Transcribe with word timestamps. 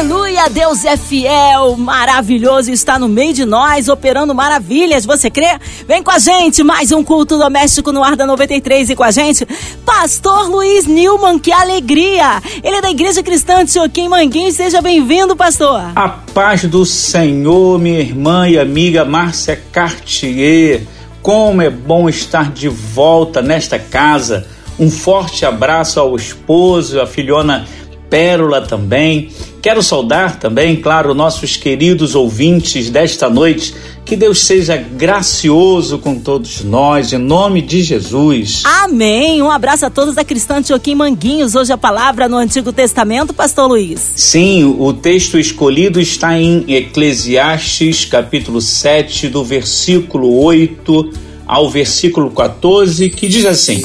Aleluia, 0.00 0.48
Deus 0.48 0.82
é 0.86 0.96
fiel, 0.96 1.76
maravilhoso, 1.76 2.70
está 2.70 2.98
no 2.98 3.06
meio 3.06 3.34
de 3.34 3.44
nós, 3.44 3.86
operando 3.86 4.34
maravilhas, 4.34 5.04
você 5.04 5.28
crê? 5.28 5.58
Vem 5.86 6.02
com 6.02 6.10
a 6.10 6.18
gente, 6.18 6.62
mais 6.62 6.90
um 6.90 7.04
culto 7.04 7.36
doméstico 7.36 7.92
no 7.92 8.02
ar 8.02 8.16
da 8.16 8.24
93 8.26 8.88
e 8.88 8.96
com 8.96 9.04
a 9.04 9.10
gente, 9.10 9.46
Pastor 9.84 10.48
Luiz 10.48 10.86
Nilman, 10.86 11.38
que 11.38 11.52
alegria! 11.52 12.40
Ele 12.64 12.76
é 12.76 12.80
da 12.80 12.90
Igreja 12.90 13.22
Cristã 13.22 13.62
de 13.62 13.74
Joaquim 13.74 14.08
Manguinhos, 14.08 14.54
seja 14.54 14.80
bem-vindo, 14.80 15.36
pastor. 15.36 15.92
A 15.94 16.08
paz 16.08 16.64
do 16.64 16.86
Senhor, 16.86 17.78
minha 17.78 18.00
irmã 18.00 18.48
e 18.48 18.58
amiga 18.58 19.04
Márcia 19.04 19.62
Cartier, 19.70 20.80
como 21.20 21.60
é 21.60 21.68
bom 21.68 22.08
estar 22.08 22.50
de 22.50 22.70
volta 22.70 23.42
nesta 23.42 23.78
casa. 23.78 24.46
Um 24.78 24.90
forte 24.90 25.44
abraço 25.44 26.00
ao 26.00 26.16
esposo, 26.16 27.02
a 27.02 27.06
filhona 27.06 27.66
Pérola 28.10 28.60
também. 28.60 29.30
Quero 29.62 29.82
saudar 29.82 30.38
também, 30.38 30.76
claro, 30.76 31.14
nossos 31.14 31.56
queridos 31.56 32.14
ouvintes 32.14 32.90
desta 32.90 33.30
noite. 33.30 33.72
Que 34.04 34.16
Deus 34.16 34.40
seja 34.40 34.76
gracioso 34.76 35.98
com 35.98 36.18
todos 36.18 36.64
nós, 36.64 37.12
em 37.12 37.18
nome 37.18 37.62
de 37.62 37.82
Jesus. 37.82 38.62
Amém. 38.64 39.40
Um 39.40 39.50
abraço 39.50 39.86
a 39.86 39.90
todos 39.90 40.16
da 40.16 40.24
Cristã 40.24 40.60
Joaquim 40.60 40.96
Manguinhos. 40.96 41.54
Hoje 41.54 41.72
a 41.72 41.78
palavra 41.78 42.28
no 42.28 42.36
Antigo 42.36 42.72
Testamento, 42.72 43.32
Pastor 43.32 43.68
Luiz. 43.68 44.00
Sim, 44.16 44.76
o 44.78 44.92
texto 44.92 45.38
escolhido 45.38 46.00
está 46.00 46.36
em 46.36 46.64
Eclesiastes, 46.66 48.04
capítulo 48.04 48.60
7, 48.60 49.28
do 49.28 49.44
versículo 49.44 50.42
8 50.42 51.30
ao 51.46 51.68
versículo 51.68 52.30
14, 52.30 53.10
que 53.10 53.28
diz 53.28 53.44
assim: 53.44 53.82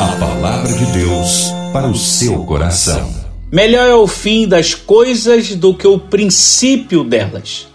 A 0.00 0.16
palavra 0.18 0.72
de 0.72 0.84
Deus 0.86 1.52
para 1.72 1.86
o 1.86 1.94
seu 1.94 2.44
coração. 2.44 3.21
Melhor 3.52 3.86
é 3.86 3.94
o 3.94 4.06
fim 4.06 4.48
das 4.48 4.74
coisas 4.74 5.54
do 5.54 5.74
que 5.74 5.86
o 5.86 5.98
princípio 5.98 7.04
delas. 7.04 7.68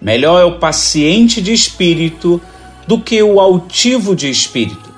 Melhor 0.00 0.40
é 0.40 0.44
o 0.44 0.58
paciente 0.58 1.40
de 1.40 1.52
espírito 1.52 2.40
do 2.88 2.98
que 2.98 3.22
o 3.22 3.38
altivo 3.38 4.16
de 4.16 4.28
espírito. 4.28 4.92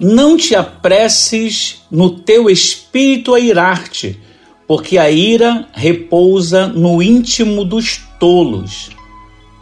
Não 0.00 0.38
te 0.38 0.54
apresses 0.54 1.82
no 1.90 2.08
teu 2.08 2.48
espírito 2.48 3.34
a 3.34 3.38
irar-te, 3.38 4.18
porque 4.66 4.96
a 4.96 5.10
ira 5.10 5.68
repousa 5.74 6.66
no 6.66 7.02
íntimo 7.02 7.66
dos 7.66 8.00
tolos. 8.18 8.88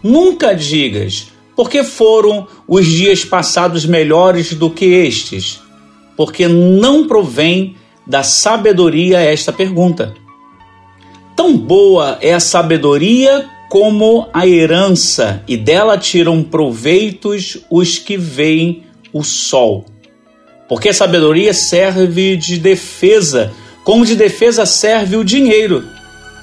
Nunca 0.00 0.54
digas, 0.54 1.26
porque 1.56 1.82
foram 1.82 2.46
os 2.68 2.86
dias 2.86 3.24
passados 3.24 3.84
melhores 3.84 4.54
do 4.54 4.70
que 4.70 4.84
estes, 4.84 5.60
porque 6.16 6.46
não 6.46 7.08
provém 7.08 7.74
da 8.06 8.22
sabedoria 8.22 9.20
esta 9.20 9.52
pergunta. 9.52 10.14
Tão 11.36 11.56
boa 11.56 12.18
é 12.20 12.34
a 12.34 12.40
sabedoria 12.40 13.48
como 13.68 14.28
a 14.34 14.46
herança, 14.46 15.42
e 15.48 15.56
dela 15.56 15.96
tiram 15.96 16.42
proveitos 16.42 17.58
os 17.70 17.98
que 17.98 18.18
veem 18.18 18.84
o 19.12 19.22
sol. 19.22 19.86
Porque 20.68 20.90
a 20.90 20.94
sabedoria 20.94 21.54
serve 21.54 22.36
de 22.36 22.58
defesa, 22.58 23.50
como 23.82 24.04
de 24.04 24.14
defesa 24.14 24.66
serve 24.66 25.16
o 25.16 25.24
dinheiro. 25.24 25.84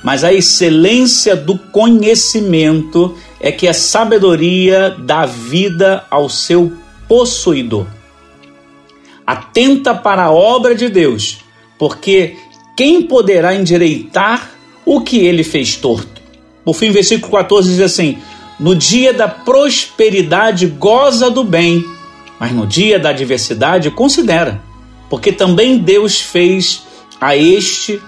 Mas 0.04 0.24
a 0.24 0.34
excelência 0.34 1.36
do 1.36 1.56
conhecimento 1.56 3.16
é 3.40 3.52
que 3.52 3.68
a 3.68 3.74
sabedoria 3.76 4.96
dá 4.98 5.26
vida 5.28 6.04
ao 6.10 6.30
seu 6.30 6.74
possuidor. 7.08 7.86
Atenta 9.26 9.94
para 9.94 10.24
a 10.24 10.32
obra 10.32 10.74
de 10.74 10.90
Deus 10.90 11.40
porque 11.80 12.36
quem 12.76 13.02
poderá 13.02 13.56
endireitar 13.56 14.52
o 14.86 15.02
que 15.02 15.18
ele 15.18 15.44
fez 15.44 15.78
torto? 15.78 16.22
Por 16.64 16.76
fim, 16.76 16.92
versículo 16.92 17.32
14 17.32 17.72
diz 17.72 17.80
assim: 17.80 18.20
No 18.60 18.76
dia 18.76 19.14
da 19.14 19.28
prosperidade 19.28 20.68
goza 20.68 21.32
do 21.32 21.44
bem, 21.44 21.84
mas 22.40 22.52
no 22.52 22.68
dia 22.68 23.00
da 23.00 23.10
adversidade 23.10 23.90
considera, 23.90 24.62
porque 25.10 25.32
também 25.32 25.78
Deus 25.78 26.20
fez 26.20 26.84
a 27.20 27.36
este 27.36 28.00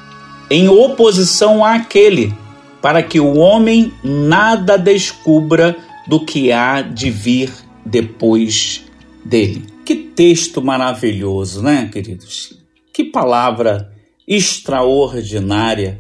em 0.50 0.68
oposição 0.68 1.64
àquele, 1.64 2.34
para 2.82 3.02
que 3.02 3.20
o 3.20 3.38
homem 3.38 3.94
nada 4.04 4.78
descubra 4.78 5.78
do 6.08 6.26
que 6.26 6.52
há 6.52 6.82
de 6.82 7.10
vir 7.10 7.52
depois 7.86 8.84
dele. 9.24 9.66
Que 9.86 9.96
texto 9.96 10.62
maravilhoso, 10.62 11.62
né, 11.64 11.90
queridos? 11.92 12.61
Que 13.02 13.06
palavra 13.06 13.92
extraordinária! 14.28 15.98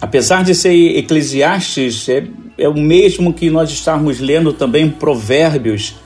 Apesar 0.00 0.44
de 0.44 0.54
ser 0.54 0.96
Eclesiastes, 0.96 2.08
é, 2.08 2.24
é, 2.56 2.68
o 2.68 2.74
mesmo 2.74 3.34
que 3.34 3.50
nós 3.50 3.68
estamos 3.72 4.20
lendo 4.20 4.52
também 4.52 4.88
Provérbios, 4.88 5.96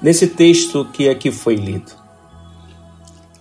nesse 0.00 0.28
texto 0.28 0.88
que 0.94 1.10
aqui 1.10 1.30
foi 1.30 1.56
lido. 1.56 1.92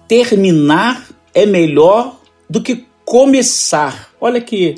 Terminar 0.10 1.08
é 1.34 1.46
melhor 1.46 2.20
do 2.50 2.60
que 2.60 2.84
começar. 3.06 4.10
Olha 4.20 4.42
que 4.42 4.76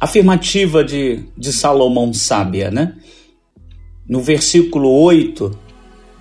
afirmativa 0.00 0.82
de, 0.82 1.24
de 1.36 1.52
Salomão 1.52 2.14
sábia, 2.14 2.70
né? 2.70 2.94
No 4.08 4.22
versículo 4.22 4.90
8 4.90 5.50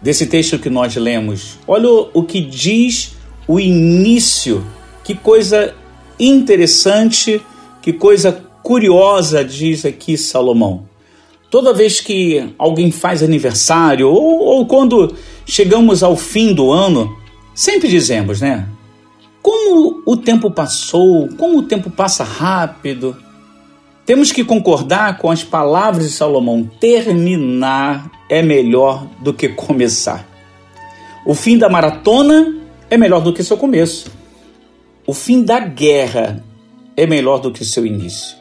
desse 0.02 0.25
texto 0.25 0.59
que 0.59 0.69
nós 0.69 0.94
lemos, 0.97 1.58
olha 1.66 1.88
o, 1.88 2.09
o 2.16 2.24
que 2.24 2.42
diz 2.42 3.23
o 3.48 3.59
início. 3.59 4.66
Que 5.04 5.16
coisa 5.16 5.74
interessante, 6.20 7.42
que 7.81 7.92
coisa 7.92 8.44
curiosa, 8.62 9.44
diz 9.44 9.86
aqui 9.86 10.18
Salomão. 10.18 10.86
Toda 11.50 11.74
vez 11.74 12.00
que 12.00 12.52
alguém 12.58 12.90
faz 12.90 13.22
aniversário 13.22 14.09
ou, 14.09 14.40
ou 14.40 14.66
quando 14.66 15.16
chegamos 15.46 16.02
ao 16.02 16.16
fim 16.16 16.54
do 16.54 16.72
ano, 16.72 17.16
sempre 17.54 17.88
dizemos, 17.88 18.42
né? 18.42 18.68
Como 19.42 20.02
o 20.06 20.16
tempo 20.16 20.50
passou, 20.50 21.28
como 21.38 21.60
o 21.60 21.64
tempo 21.64 21.92
passa 21.92 22.24
rápido. 22.24 23.16
Temos 24.06 24.31
que 24.31 24.44
concordar 24.44 25.18
com 25.18 25.30
as 25.30 25.44
palavras 25.44 26.06
de 26.06 26.12
Salomão: 26.14 26.70
terminar 26.80 28.10
é 28.30 28.42
melhor 28.42 29.06
do 29.22 29.34
que 29.34 29.50
começar. 29.50 30.28
O 31.25 31.34
fim 31.34 31.58
da 31.58 31.70
maratona 31.70 32.62
é 32.94 32.98
melhor 32.98 33.22
do 33.22 33.34
que 33.34 33.44
seu 33.44 33.58
começo. 33.58 34.12
O 35.08 35.16
fim 35.16 35.42
da 35.42 35.59
guerra 35.59 36.44
é 36.96 37.08
melhor 37.08 37.40
do 37.40 37.52
que 37.52 37.66
seu 37.66 37.88
início. 37.88 38.38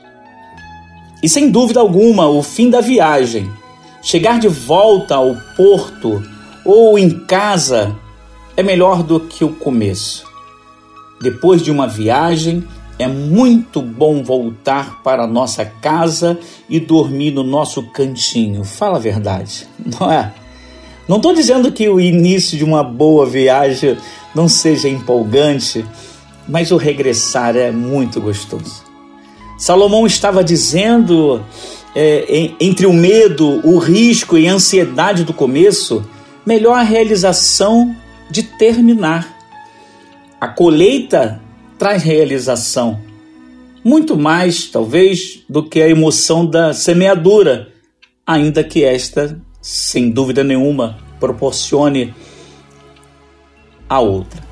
E 1.22 1.28
sem 1.28 1.50
dúvida 1.50 1.80
alguma, 1.80 2.28
o 2.28 2.42
fim 2.42 2.68
da 2.68 2.82
viagem, 2.82 3.50
chegar 4.02 4.38
de 4.38 4.48
volta 4.48 5.14
ao 5.14 5.34
porto 5.56 6.22
ou 6.66 6.98
em 6.98 7.20
casa, 7.20 7.96
é 8.54 8.62
melhor 8.62 9.02
do 9.02 9.20
que 9.20 9.42
o 9.42 9.54
começo. 9.54 10.26
Depois 11.19 11.62
de 11.62 11.70
uma 11.70 11.86
viagem, 11.86 12.62
é 12.98 13.08
muito 13.08 13.80
bom 13.80 14.22
voltar 14.22 15.02
para 15.02 15.26
nossa 15.26 15.64
casa 15.64 16.38
e 16.69 16.78
dormir 16.78 17.30
no 17.30 17.42
nosso 17.42 17.84
cantinho. 17.84 18.64
Fala 18.64 18.98
a 18.98 19.00
verdade, 19.00 19.66
não 19.98 20.12
é? 20.12 20.41
Não 21.12 21.18
estou 21.18 21.34
dizendo 21.34 21.70
que 21.70 21.86
o 21.90 22.00
início 22.00 22.56
de 22.56 22.64
uma 22.64 22.82
boa 22.82 23.26
viagem 23.26 23.98
não 24.34 24.48
seja 24.48 24.88
empolgante, 24.88 25.84
mas 26.48 26.70
o 26.70 26.78
regressar 26.78 27.54
é 27.54 27.70
muito 27.70 28.18
gostoso. 28.18 28.82
Salomão 29.58 30.06
estava 30.06 30.42
dizendo, 30.42 31.44
é, 31.94 32.52
entre 32.58 32.86
o 32.86 32.94
medo, 32.94 33.60
o 33.62 33.76
risco 33.76 34.38
e 34.38 34.48
a 34.48 34.54
ansiedade 34.54 35.22
do 35.22 35.34
começo, 35.34 36.02
melhor 36.46 36.78
a 36.78 36.82
realização 36.82 37.94
de 38.31 38.44
terminar. 38.44 39.37
A 40.40 40.48
colheita 40.48 41.42
traz 41.78 42.02
realização, 42.02 42.98
muito 43.84 44.16
mais, 44.16 44.64
talvez, 44.64 45.40
do 45.46 45.62
que 45.62 45.82
a 45.82 45.90
emoção 45.90 46.46
da 46.46 46.72
semeadura, 46.72 47.69
ainda 48.26 48.64
que 48.64 48.82
esta, 48.82 49.38
sem 49.62 50.11
dúvida 50.11 50.43
nenhuma, 50.43 50.99
proporcione 51.20 52.12
a 53.88 54.00
outra. 54.00 54.43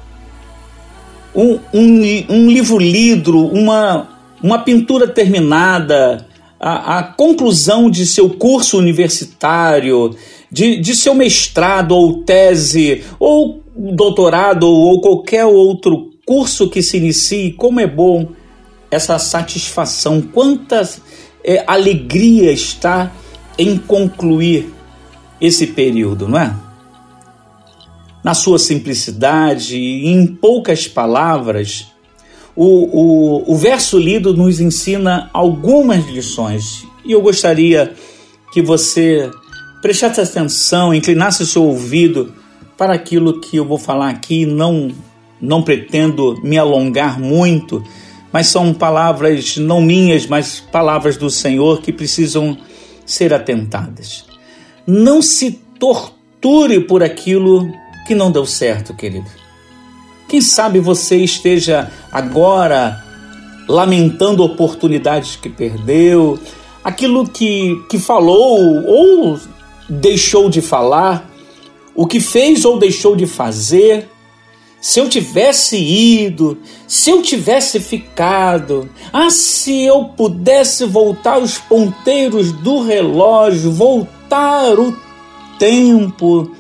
Um, 1.34 1.58
um, 1.74 2.24
um 2.28 2.50
livro 2.50 2.78
lido, 2.78 3.36
uma, 3.46 4.08
uma 4.40 4.60
pintura 4.60 5.08
terminada, 5.08 6.26
a, 6.58 6.98
a, 6.98 7.02
conclusão 7.02 7.90
de 7.90 8.06
seu 8.06 8.30
curso 8.30 8.78
universitário, 8.78 10.14
de, 10.50 10.76
de 10.76 10.94
seu 10.94 11.14
mestrado 11.14 11.92
ou 11.92 12.22
tese, 12.22 13.04
ou 13.18 13.62
doutorado 13.74 14.68
ou 14.68 15.00
qualquer 15.00 15.44
outro 15.44 16.10
curso 16.24 16.68
que 16.68 16.82
se 16.82 16.98
inicie, 16.98 17.52
como 17.52 17.80
é 17.80 17.86
bom 17.86 18.28
essa 18.90 19.18
satisfação, 19.18 20.20
quanta 20.20 20.88
é, 21.44 21.64
alegria 21.66 22.52
está 22.52 23.12
em 23.56 23.76
concluir 23.76 24.79
esse 25.40 25.68
período, 25.68 26.28
não 26.28 26.38
é? 26.38 26.54
Na 28.22 28.34
sua 28.34 28.58
simplicidade, 28.58 29.76
em 29.78 30.26
poucas 30.26 30.86
palavras, 30.86 31.86
o, 32.54 32.64
o, 32.64 33.52
o 33.52 33.56
verso 33.56 33.98
lido 33.98 34.36
nos 34.36 34.60
ensina 34.60 35.30
algumas 35.32 36.06
lições 36.06 36.84
e 37.04 37.12
eu 37.12 37.22
gostaria 37.22 37.94
que 38.52 38.60
você 38.60 39.30
prestasse 39.80 40.20
atenção, 40.20 40.94
inclinasse 40.94 41.46
seu 41.46 41.64
ouvido 41.64 42.34
para 42.76 42.94
aquilo 42.94 43.40
que 43.40 43.56
eu 43.56 43.64
vou 43.64 43.78
falar 43.78 44.10
aqui. 44.10 44.44
Não, 44.44 44.90
não 45.40 45.62
pretendo 45.62 46.38
me 46.42 46.58
alongar 46.58 47.18
muito, 47.18 47.82
mas 48.32 48.48
são 48.48 48.74
palavras 48.74 49.56
não 49.56 49.80
minhas, 49.80 50.26
mas 50.26 50.60
palavras 50.60 51.16
do 51.16 51.30
Senhor 51.30 51.80
que 51.80 51.92
precisam 51.92 52.56
ser 53.06 53.32
atentadas. 53.32 54.29
Não 54.86 55.22
se 55.22 55.52
torture 55.78 56.80
por 56.80 57.02
aquilo 57.02 57.70
que 58.06 58.14
não 58.14 58.30
deu 58.30 58.44
certo, 58.46 58.94
querido. 58.94 59.30
Quem 60.28 60.40
sabe 60.40 60.78
você 60.78 61.16
esteja 61.16 61.90
agora 62.12 63.04
lamentando 63.68 64.42
oportunidades 64.42 65.36
que 65.36 65.48
perdeu, 65.48 66.38
aquilo 66.82 67.28
que, 67.28 67.76
que 67.88 67.98
falou 67.98 68.84
ou 68.84 69.38
deixou 69.88 70.50
de 70.50 70.60
falar, 70.60 71.30
o 71.94 72.06
que 72.06 72.20
fez 72.20 72.64
ou 72.64 72.78
deixou 72.78 73.14
de 73.14 73.26
fazer. 73.26 74.08
Se 74.80 74.98
eu 74.98 75.08
tivesse 75.08 75.76
ido, 75.76 76.58
se 76.86 77.10
eu 77.10 77.20
tivesse 77.22 77.78
ficado, 77.78 78.88
ah, 79.12 79.30
se 79.30 79.82
eu 79.82 80.04
pudesse 80.04 80.86
voltar 80.86 81.38
os 81.38 81.58
ponteiros 81.58 82.50
do 82.50 82.82
relógio, 82.82 83.70
voltar 83.70 84.19
o 84.36 84.96
tempo. 85.58 86.50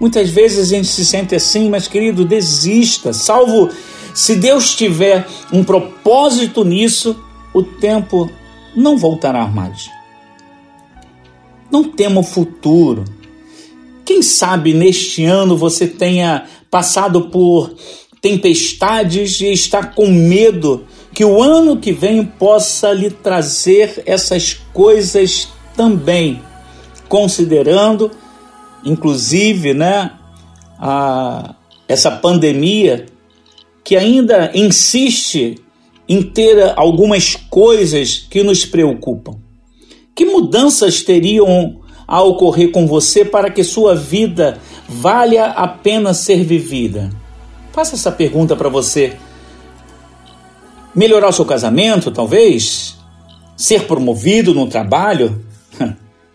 Muitas 0.00 0.30
vezes 0.30 0.70
a 0.70 0.76
gente 0.76 0.88
se 0.88 1.04
sente 1.04 1.34
assim, 1.34 1.68
mas 1.68 1.86
querido, 1.86 2.24
desista, 2.24 3.12
salvo 3.12 3.68
se 4.14 4.36
Deus 4.36 4.74
tiver 4.74 5.26
um 5.52 5.62
propósito 5.62 6.64
nisso, 6.64 7.16
o 7.54 7.62
tempo 7.62 8.30
não 8.74 8.96
voltará 8.96 9.46
mais. 9.46 9.90
Não 11.70 11.84
tema 11.84 12.20
o 12.20 12.24
futuro. 12.24 13.04
Quem 14.04 14.22
sabe 14.22 14.74
neste 14.74 15.24
ano 15.24 15.56
você 15.56 15.86
tenha 15.86 16.46
passado 16.70 17.28
por 17.28 17.72
tempestades 18.20 19.40
e 19.40 19.52
está 19.52 19.84
com 19.84 20.08
medo 20.08 20.84
que 21.12 21.24
o 21.24 21.40
ano 21.40 21.76
que 21.76 21.92
vem 21.92 22.24
possa 22.24 22.92
lhe 22.92 23.10
trazer 23.10 24.02
essas 24.06 24.54
coisas 24.72 25.48
também, 25.76 26.42
considerando, 27.10 28.12
inclusive, 28.84 29.74
né, 29.74 30.12
a, 30.78 31.56
essa 31.88 32.08
pandemia 32.08 33.06
que 33.82 33.96
ainda 33.96 34.52
insiste 34.54 35.56
em 36.08 36.22
ter 36.22 36.72
algumas 36.76 37.34
coisas 37.34 38.18
que 38.18 38.44
nos 38.44 38.64
preocupam. 38.64 39.38
Que 40.14 40.24
mudanças 40.24 41.02
teriam 41.02 41.80
a 42.06 42.22
ocorrer 42.22 42.70
com 42.70 42.86
você 42.86 43.24
para 43.24 43.50
que 43.50 43.64
sua 43.64 43.96
vida 43.96 44.58
valha 44.88 45.46
a 45.46 45.66
pena 45.66 46.14
ser 46.14 46.44
vivida? 46.44 47.10
Faça 47.72 47.96
essa 47.96 48.12
pergunta 48.12 48.54
para 48.54 48.68
você. 48.68 49.16
Melhorar 50.94 51.28
o 51.28 51.32
seu 51.32 51.44
casamento, 51.44 52.12
talvez? 52.12 52.96
Ser 53.56 53.86
promovido 53.86 54.54
no 54.54 54.68
trabalho? 54.68 55.49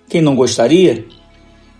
Quem 0.10 0.22
não 0.22 0.36
gostaria? 0.36 1.06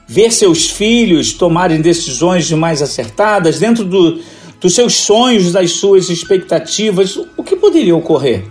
Ver 0.08 0.32
seus 0.32 0.70
filhos 0.70 1.34
tomarem 1.34 1.82
decisões 1.82 2.52
mais 2.52 2.82
acertadas 2.82 3.60
dentro 3.60 3.84
do, 3.84 4.20
dos 4.60 4.74
seus 4.74 4.96
sonhos, 4.96 5.52
das 5.52 5.72
suas 5.72 6.10
expectativas, 6.10 7.18
o 7.38 7.44
que 7.44 7.56
poderia 7.56 7.96
ocorrer? 7.96 8.46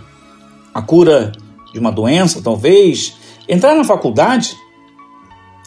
A 0.73 0.81
cura 0.81 1.31
de 1.73 1.79
uma 1.79 1.91
doença, 1.91 2.41
talvez? 2.41 3.13
Entrar 3.47 3.75
na 3.75 3.83
faculdade? 3.83 4.55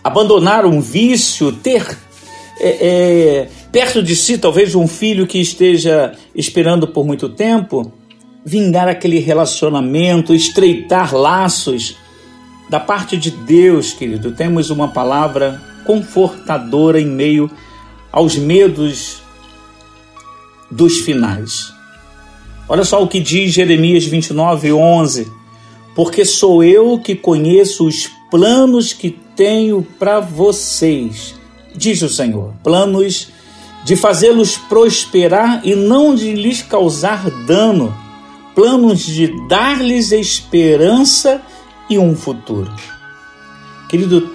Abandonar 0.03 0.67
um 0.67 0.81
vício? 0.81 1.53
Ter 1.53 1.99
é, 2.61 2.69
é, 2.69 3.49
perto 3.71 4.03
de 4.03 4.17
si, 4.17 4.39
talvez, 4.39 4.75
um 4.75 4.89
filho 4.89 5.27
que 5.27 5.39
esteja 5.39 6.13
esperando 6.35 6.89
por 6.89 7.07
muito 7.07 7.29
tempo? 7.29 7.93
Vingar 8.45 8.89
aquele 8.89 9.19
relacionamento, 9.19 10.35
estreitar 10.35 11.15
laços? 11.15 11.97
Da 12.69 12.79
parte 12.79 13.17
de 13.17 13.31
Deus, 13.31 13.93
querido, 13.93 14.33
temos 14.33 14.69
uma 14.69 14.89
palavra 14.89 15.61
confortadora 15.85 17.01
em 17.01 17.07
meio 17.07 17.51
aos 18.13 18.37
medos 18.37 19.23
dos 20.71 20.99
finais. 20.99 21.73
Olha 22.69 22.85
só 22.85 23.03
o 23.03 23.09
que 23.09 23.21
diz 23.21 23.55
Jeremias 23.55 24.05
29, 24.05 24.73
11. 24.73 25.33
Porque 25.95 26.25
sou 26.25 26.63
eu 26.63 26.99
que 26.99 27.15
conheço 27.15 27.87
os 27.87 28.11
planos 28.31 28.93
que 28.93 29.19
tenho 29.35 29.87
para 29.99 30.21
vocês, 30.21 31.35
diz 31.75 32.03
o 32.03 32.09
Senhor. 32.09 32.53
Planos 32.63 33.29
de 33.85 33.97
fazê-los 33.97 34.59
prosperar 34.59 35.63
e 35.65 35.75
não 35.75 36.15
de 36.15 36.35
lhes 36.35 36.61
causar 36.61 37.31
dano. 37.47 37.97
Planos 38.55 39.01
de 39.01 39.33
dar-lhes 39.49 40.13
esperança 40.13 41.41
e 41.89 41.99
um 41.99 42.15
futuro. 42.15 42.71
Querido, 43.89 44.35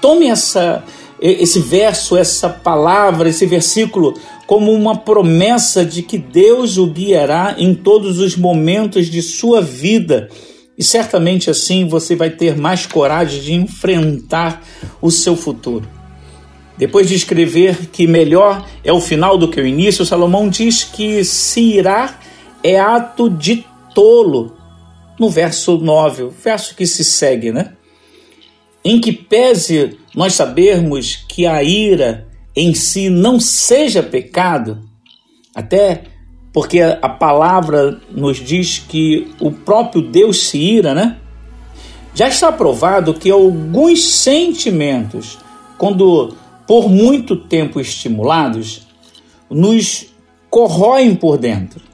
tome 0.00 0.26
essa, 0.26 0.84
esse 1.20 1.60
verso, 1.60 2.16
essa 2.16 2.48
palavra, 2.48 3.28
esse 3.28 3.46
versículo 3.46 4.14
como 4.46 4.72
uma 4.72 4.96
promessa 4.96 5.84
de 5.84 6.02
que 6.02 6.18
Deus 6.18 6.76
o 6.76 6.86
guiará 6.86 7.54
em 7.56 7.72
todos 7.72 8.18
os 8.18 8.36
momentos 8.36 9.06
de 9.06 9.22
sua 9.22 9.60
vida. 9.60 10.28
E 10.76 10.82
certamente 10.82 11.48
assim 11.50 11.86
você 11.86 12.16
vai 12.16 12.30
ter 12.30 12.56
mais 12.56 12.84
coragem 12.84 13.40
de 13.40 13.54
enfrentar 13.54 14.62
o 15.00 15.10
seu 15.10 15.36
futuro. 15.36 15.88
Depois 16.76 17.08
de 17.08 17.14
escrever 17.14 17.90
que 17.92 18.06
melhor 18.06 18.66
é 18.82 18.92
o 18.92 19.00
final 19.00 19.36
do 19.36 19.48
que 19.48 19.60
o 19.60 19.66
início, 19.66 20.04
Salomão 20.04 20.48
diz 20.48 20.82
que 20.82 21.22
se 21.22 21.60
irá 21.60 22.18
é 22.64 22.80
ato 22.80 23.28
de 23.28 23.64
tolo. 23.94 24.56
No 25.20 25.28
verso 25.28 25.76
9, 25.76 26.22
o 26.22 26.30
verso 26.30 26.74
que 26.74 26.86
se 26.86 27.04
segue, 27.04 27.52
né? 27.52 27.74
Em 28.82 28.98
que 28.98 29.12
pese 29.12 29.98
nós 30.14 30.32
sabermos 30.32 31.26
que 31.28 31.46
a 31.46 31.62
ira 31.62 32.26
em 32.56 32.72
si 32.72 33.10
não 33.10 33.38
seja 33.38 34.02
pecado, 34.02 34.82
até 35.54 36.04
porque 36.54 36.80
a 36.80 37.08
palavra 37.08 38.00
nos 38.10 38.38
diz 38.38 38.78
que 38.78 39.30
o 39.38 39.52
próprio 39.52 40.00
Deus 40.00 40.48
se 40.48 40.56
ira, 40.56 40.94
né? 40.94 41.18
Já 42.14 42.26
está 42.26 42.50
provado 42.50 43.12
que 43.12 43.30
alguns 43.30 44.02
sentimentos, 44.02 45.38
quando 45.76 46.34
por 46.66 46.88
muito 46.88 47.36
tempo 47.36 47.78
estimulados, 47.78 48.86
nos 49.50 50.06
corroem 50.48 51.14
por 51.14 51.36
dentro. 51.36 51.89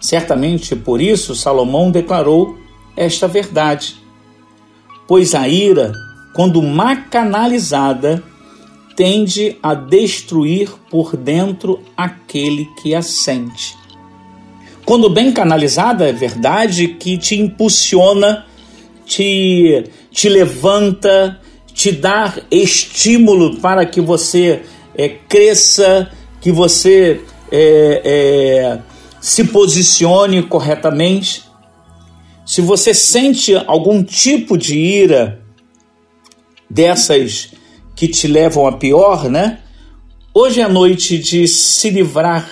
Certamente 0.00 0.76
por 0.76 1.00
isso 1.00 1.34
Salomão 1.34 1.90
declarou 1.90 2.58
esta 2.96 3.26
verdade. 3.26 3.96
Pois 5.06 5.34
a 5.34 5.48
ira, 5.48 5.92
quando 6.34 6.62
macanalizada, 6.62 8.22
tende 8.96 9.56
a 9.62 9.74
destruir 9.74 10.70
por 10.90 11.16
dentro 11.16 11.80
aquele 11.96 12.66
que 12.80 12.94
a 12.94 13.02
sente. 13.02 13.76
Quando 14.84 15.10
bem 15.10 15.32
canalizada, 15.32 16.08
é 16.08 16.12
verdade 16.12 16.88
que 16.88 17.18
te 17.18 17.34
impulsiona, 17.34 18.46
te, 19.04 19.84
te 20.10 20.28
levanta, 20.28 21.40
te 21.74 21.92
dá 21.92 22.34
estímulo 22.50 23.56
para 23.56 23.84
que 23.84 24.00
você 24.00 24.62
é, 24.94 25.08
cresça, 25.08 26.10
que 26.40 26.50
você 26.50 27.20
é, 27.50 28.00
é, 28.04 28.78
se 29.26 29.42
posicione 29.42 30.40
corretamente. 30.44 31.42
Se 32.44 32.60
você 32.60 32.94
sente 32.94 33.56
algum 33.56 34.00
tipo 34.00 34.56
de 34.56 34.78
ira 34.78 35.42
dessas 36.70 37.50
que 37.96 38.06
te 38.06 38.28
levam 38.28 38.68
a 38.68 38.72
pior, 38.78 39.28
né? 39.28 39.58
Hoje 40.32 40.60
é 40.60 40.68
noite 40.68 41.18
de 41.18 41.48
se 41.48 41.90
livrar 41.90 42.48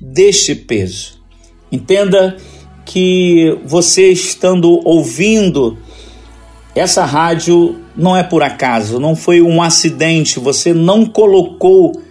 deste 0.00 0.56
peso. 0.56 1.22
Entenda 1.70 2.36
que 2.84 3.56
você 3.64 4.10
estando 4.10 4.80
ouvindo 4.84 5.78
essa 6.74 7.04
rádio 7.04 7.84
não 7.94 8.16
é 8.16 8.24
por 8.24 8.42
acaso, 8.42 8.98
não 8.98 9.14
foi 9.14 9.40
um 9.40 9.62
acidente, 9.62 10.40
você 10.40 10.74
não 10.74 11.06
colocou 11.06 12.02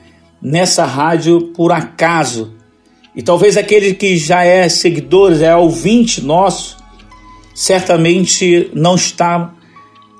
nessa 0.41 0.85
rádio 0.85 1.51
por 1.53 1.73
acaso. 1.73 2.58
E 3.19 3.21
talvez 3.21 3.57
aquele 3.57 3.95
que 3.95 4.15
já 4.15 4.45
é 4.45 4.69
seguidor, 4.69 5.33
é 5.43 5.53
ouvinte 5.53 6.21
nosso, 6.21 6.77
certamente 7.53 8.71
não 8.73 8.95
está 8.95 9.53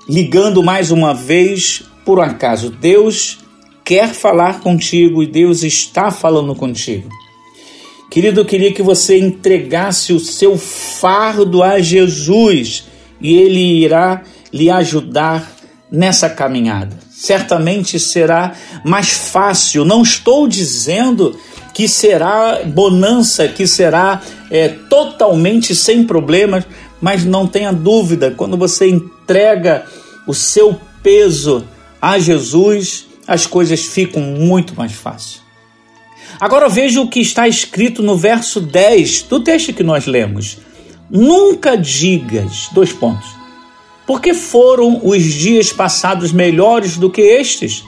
ligando 0.06 0.62
mais 0.62 0.90
uma 0.90 1.14
vez 1.14 1.82
por 2.04 2.20
acaso. 2.20 2.68
Deus 2.68 3.38
quer 3.82 4.10
falar 4.10 4.60
contigo 4.60 5.22
e 5.22 5.26
Deus 5.26 5.62
está 5.62 6.10
falando 6.10 6.54
contigo. 6.54 7.08
Querido, 8.10 8.42
eu 8.42 8.44
queria 8.44 8.70
que 8.70 8.82
você 8.82 9.18
entregasse 9.18 10.12
o 10.12 10.20
seu 10.20 10.58
fardo 10.58 11.62
a 11.62 11.80
Jesus 11.80 12.84
e 13.18 13.32
ele 13.32 13.82
irá 13.82 14.24
lhe 14.52 14.68
ajudar 14.68 15.50
nessa 15.90 16.28
caminhada. 16.28 16.98
Certamente 17.20 18.00
será 18.00 18.54
mais 18.82 19.10
fácil. 19.10 19.84
Não 19.84 20.02
estou 20.02 20.48
dizendo 20.48 21.38
que 21.74 21.86
será 21.86 22.62
bonança, 22.64 23.46
que 23.46 23.66
será 23.66 24.22
é, 24.50 24.68
totalmente 24.68 25.74
sem 25.74 26.04
problemas, 26.04 26.64
mas 26.98 27.22
não 27.22 27.46
tenha 27.46 27.74
dúvida, 27.74 28.30
quando 28.30 28.56
você 28.56 28.88
entrega 28.88 29.84
o 30.26 30.32
seu 30.32 30.80
peso 31.02 31.62
a 32.00 32.18
Jesus, 32.18 33.06
as 33.26 33.46
coisas 33.46 33.84
ficam 33.84 34.22
muito 34.22 34.74
mais 34.74 34.92
fáceis. 34.92 35.42
Agora 36.40 36.70
veja 36.70 37.02
o 37.02 37.08
que 37.08 37.20
está 37.20 37.46
escrito 37.46 38.02
no 38.02 38.16
verso 38.16 38.62
10 38.62 39.24
do 39.24 39.44
texto 39.44 39.74
que 39.74 39.82
nós 39.82 40.06
lemos. 40.06 40.56
Nunca 41.10 41.76
digas, 41.76 42.70
dois 42.72 42.94
pontos, 42.94 43.39
porque 44.10 44.34
foram 44.34 45.02
os 45.04 45.22
dias 45.22 45.72
passados 45.72 46.32
melhores 46.32 46.96
do 46.96 47.08
que 47.08 47.20
estes? 47.20 47.84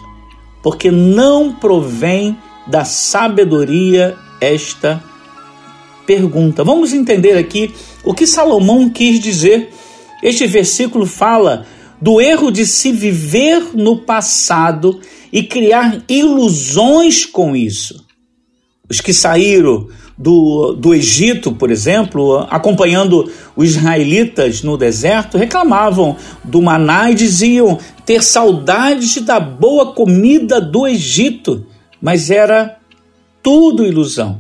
Porque 0.63 0.89
não 0.89 1.53
provém 1.53 2.39
da 2.65 2.85
sabedoria 2.85 4.17
esta 4.41 5.03
pergunta. 6.07 6.63
Vamos 6.63 6.93
entender 6.93 7.37
aqui 7.37 7.75
o 8.05 8.15
que 8.15 8.25
Salomão 8.25 8.89
quis 8.89 9.19
dizer. 9.19 9.71
Este 10.23 10.47
versículo 10.47 11.07
fala 11.07 11.67
do 12.01 12.21
erro 12.21 12.53
de 12.53 12.67
se 12.67 12.93
viver 12.93 13.71
no 13.75 14.03
passado 14.03 15.01
e 15.33 15.43
criar 15.43 16.05
ilusões 16.09 17.27
com 17.27 17.57
isso. 17.57 18.07
Os 18.89 19.01
que 19.01 19.13
saíram 19.13 19.89
do, 20.17 20.73
do 20.73 20.95
Egito, 20.95 21.53
por 21.53 21.71
exemplo, 21.71 22.47
acompanhando 22.51 23.31
os 23.57 23.71
israelitas 23.71 24.63
no 24.63 24.77
deserto, 24.77 25.39
reclamavam 25.39 26.17
do 26.45 26.61
maná 26.61 27.11
e 27.11 27.15
diziam 27.15 27.79
ter 28.05 28.23
saudades 28.23 29.21
da 29.23 29.41
boa 29.41 29.93
comida 29.95 30.61
do 30.61 30.87
Egito, 30.87 31.67
mas 32.01 32.31
era 32.31 32.79
tudo 33.43 33.87
ilusão. 33.87 34.39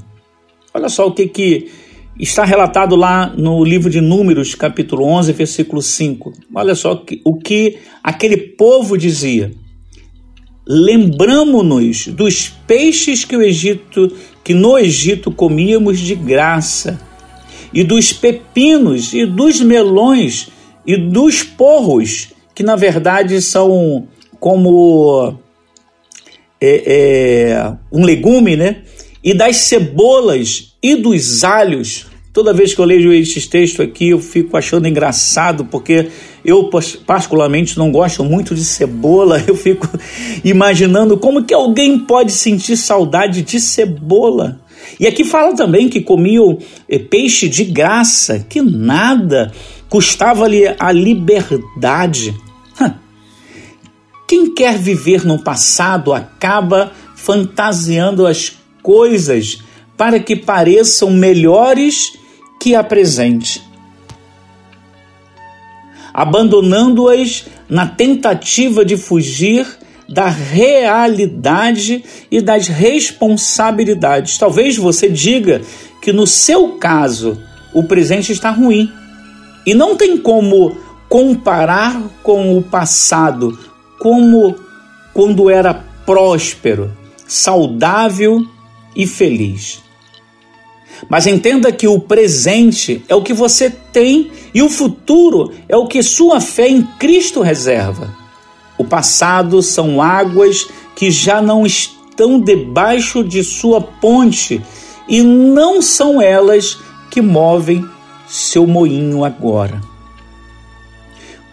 Olha 0.74 0.88
só 0.88 1.06
o 1.06 1.12
que, 1.12 1.26
que 1.26 1.70
está 2.18 2.44
relatado 2.44 2.94
lá 2.96 3.32
no 3.36 3.64
livro 3.64 3.90
de 3.90 4.00
Números, 4.00 4.54
capítulo 4.54 5.04
11, 5.04 5.32
versículo 5.32 5.82
5. 5.82 6.32
Olha 6.54 6.74
só 6.74 7.02
o 7.24 7.38
que 7.38 7.78
aquele 8.02 8.36
povo 8.36 8.96
dizia. 8.96 9.52
Lembramo-nos 10.66 12.07
dos 12.09 12.49
peixes 12.66 13.25
que 13.25 13.37
o 13.37 13.42
Egito, 13.42 14.12
que 14.45 14.54
no 14.54 14.78
Egito 14.78 15.31
comíamos 15.31 15.99
de 15.99 16.14
graça, 16.14 17.00
e 17.75 17.83
dos 17.83 18.12
pepinos 18.12 19.14
e 19.14 19.25
dos 19.25 19.61
melões 19.61 20.49
e 20.87 20.97
dos 20.97 21.42
porros, 21.42 22.28
que 22.54 22.62
na 22.62 22.76
verdade 22.76 23.40
são 23.40 24.07
como 24.38 25.38
é, 26.61 26.83
é, 26.87 27.73
um 27.90 28.04
legume, 28.04 28.57
né? 28.57 28.83
e 29.23 29.33
das 29.33 29.57
cebolas 29.59 30.75
e 30.83 30.97
dos 30.97 31.45
alhos. 31.45 32.07
Toda 32.33 32.52
vez 32.52 32.75
que 32.75 32.81
eu 32.81 32.85
leio 32.85 33.12
esses 33.12 33.47
textos 33.47 33.81
aqui, 33.81 34.09
eu 34.09 34.19
fico 34.19 34.57
achando 34.57 34.88
engraçado, 34.88 35.66
porque 35.66 36.09
eu 36.44 36.70
particularmente 37.06 37.78
não 37.78 37.90
gosto 37.90 38.25
muito 38.25 38.54
de 38.54 38.64
cebola. 38.64 39.42
Eu 39.46 39.56
fico 39.56 39.88
imaginando 40.44 41.16
como 41.16 41.44
que 41.44 41.54
alguém 41.54 41.99
pode 41.99 42.32
sentir 42.32 42.76
saudade 42.76 43.42
de 43.42 43.61
cebola. 43.61 44.61
E 44.99 45.06
aqui 45.06 45.25
fala 45.25 45.54
também 45.54 45.88
que 45.88 46.00
comiam 46.00 46.58
eh, 46.88 46.99
peixe 46.99 47.49
de 47.49 47.64
graça, 47.64 48.44
que 48.49 48.61
nada 48.61 49.52
custava-lhe 49.88 50.75
a 50.78 50.90
liberdade. 50.90 52.34
Quem 54.32 54.54
quer 54.54 54.78
viver 54.78 55.26
no 55.26 55.38
passado 55.38 56.11
acaba 56.11 56.90
fantasiando 57.14 58.26
as 58.26 58.56
coisas 58.82 59.58
para 59.94 60.18
que 60.18 60.34
pareçam 60.34 61.11
melhores 61.11 62.14
que 62.58 62.75
a 62.75 62.82
presente, 62.82 63.62
abandonando-as 66.12 67.47
na 67.69 67.87
tentativa 67.87 68.85
de 68.85 68.97
fugir 68.97 69.66
da 70.09 70.28
realidade 70.28 72.04
e 72.31 72.40
das 72.40 72.69
responsabilidades. 72.69 74.37
Talvez 74.37 74.76
você 74.76 75.09
diga 75.09 75.62
que 76.02 76.12
no 76.12 76.26
seu 76.26 76.76
caso 76.76 77.40
o 77.73 77.85
presente 77.85 78.33
está 78.33 78.50
ruim 78.50 78.90
e 79.64 79.73
não 79.73 79.97
tem 79.97 80.19
como 80.19 80.76
comparar 81.09 82.02
com 82.23 82.57
o 82.59 82.62
passado, 82.62 83.59
como 83.99 84.57
quando 85.14 85.49
era 85.49 85.73
próspero, 86.04 86.92
saudável 87.26 88.45
e 88.95 89.07
feliz. 89.07 89.83
Mas 91.09 91.26
entenda 91.26 91.73
que 91.73 91.87
o 91.87 91.99
presente 91.99 93.04
é 93.09 93.14
o 93.14 93.23
que 93.23 93.32
você 93.32 93.71
tem 93.71 94.30
e 94.54 94.62
o 94.62 94.68
futuro 94.68 95.52
é 95.68 95.76
o 95.76 95.87
que 95.87 96.02
sua 96.02 96.40
fé 96.40 96.68
em 96.68 96.82
Cristo 96.82 97.40
reserva. 97.40 98.14
O 98.78 98.85
passado 98.85 99.62
são 99.62 100.00
águas 100.00 100.66
que 100.94 101.11
já 101.11 101.42
não 101.42 101.66
estão 101.66 102.40
debaixo 102.40 103.23
de 103.23 103.42
sua 103.42 103.80
ponte 103.80 104.62
e 105.09 105.23
não 105.23 105.82
são 105.82 106.21
elas 106.21 106.78
que 107.11 107.21
movem 107.21 107.85
seu 108.26 108.66
moinho 108.66 109.25
agora. 109.25 109.80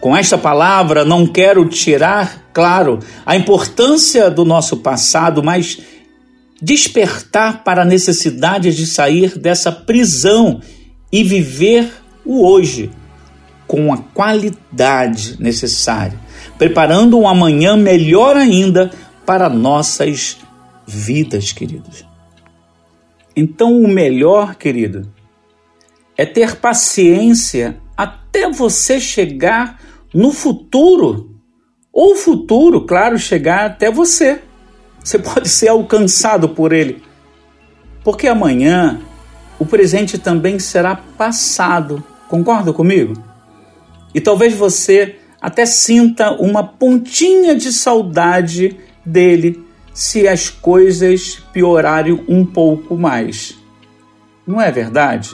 Com 0.00 0.16
esta 0.16 0.38
palavra, 0.38 1.04
não 1.04 1.26
quero 1.26 1.66
tirar, 1.66 2.46
claro, 2.54 3.00
a 3.26 3.36
importância 3.36 4.30
do 4.30 4.46
nosso 4.46 4.78
passado, 4.78 5.42
mas 5.42 5.78
despertar 6.60 7.64
para 7.64 7.82
a 7.82 7.84
necessidade 7.84 8.74
de 8.74 8.86
sair 8.86 9.38
dessa 9.38 9.72
prisão 9.72 10.60
e 11.10 11.24
viver 11.24 11.90
o 12.24 12.46
hoje 12.46 12.90
com 13.66 13.92
a 13.92 13.98
qualidade 13.98 15.40
necessária, 15.40 16.18
preparando 16.58 17.18
um 17.18 17.28
amanhã 17.28 17.76
melhor 17.76 18.36
ainda 18.36 18.90
para 19.24 19.48
nossas 19.48 20.38
vidas, 20.86 21.52
queridos. 21.52 22.04
Então, 23.34 23.80
o 23.80 23.88
melhor, 23.88 24.56
querido, 24.56 25.10
é 26.16 26.26
ter 26.26 26.56
paciência 26.56 27.80
até 27.96 28.50
você 28.50 29.00
chegar 29.00 29.80
no 30.12 30.32
futuro, 30.32 31.30
ou 31.92 32.16
futuro, 32.16 32.84
claro, 32.84 33.18
chegar 33.18 33.66
até 33.66 33.90
você. 33.90 34.42
Você 35.02 35.18
pode 35.18 35.48
ser 35.48 35.68
alcançado 35.68 36.48
por 36.48 36.72
ele. 36.72 37.02
Porque 38.04 38.26
amanhã 38.26 39.00
o 39.58 39.66
presente 39.66 40.18
também 40.18 40.58
será 40.58 40.96
passado. 40.96 42.02
Concorda 42.28 42.72
comigo? 42.72 43.14
E 44.14 44.20
talvez 44.20 44.54
você 44.54 45.16
até 45.40 45.64
sinta 45.64 46.32
uma 46.32 46.62
pontinha 46.62 47.54
de 47.54 47.72
saudade 47.72 48.76
dele 49.04 49.64
se 49.92 50.28
as 50.28 50.48
coisas 50.48 51.42
piorarem 51.52 52.24
um 52.28 52.44
pouco 52.44 52.96
mais. 52.96 53.58
Não 54.46 54.60
é 54.60 54.70
verdade? 54.70 55.30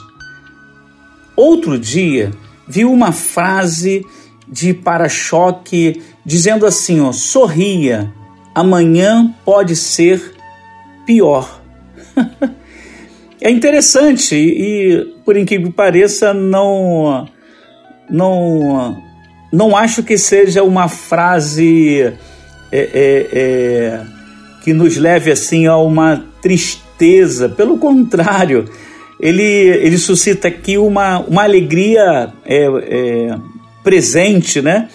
Outro 1.37 1.78
dia 1.78 2.32
vi 2.66 2.85
uma 2.85 3.12
frase 3.12 4.04
de 4.49 4.73
para-choque 4.75 6.02
dizendo 6.25 6.66
assim: 6.66 7.00
ó, 7.00 7.12
sorria, 7.12 8.12
amanhã 8.56 9.34
pode 9.44 9.76
ser 9.76 10.32
pior. 11.04 11.60
é 13.38 13.50
interessante 13.50 14.34
e, 14.34 15.14
por 15.26 15.36
incrível 15.36 15.66
que 15.66 15.75
pareça, 15.75 16.32
não, 16.32 17.28
não, 18.08 18.96
não 19.52 19.76
acho 19.76 20.02
que 20.02 20.16
seja 20.16 20.62
uma 20.62 20.88
frase 20.88 22.14
é, 22.72 22.78
é, 22.78 23.28
é, 23.30 24.00
que 24.64 24.72
nos 24.72 24.96
leve 24.96 25.30
assim 25.30 25.66
a 25.66 25.76
uma 25.76 26.25
tristeza. 26.40 27.50
Pelo 27.50 27.76
contrário, 27.76 28.64
ele, 29.20 29.42
ele 29.42 29.98
suscita 29.98 30.48
aqui 30.48 30.78
uma, 30.78 31.18
uma 31.18 31.42
alegria 31.42 32.32
é, 32.46 32.64
é, 32.64 33.38
presente, 33.84 34.62
né? 34.62 34.88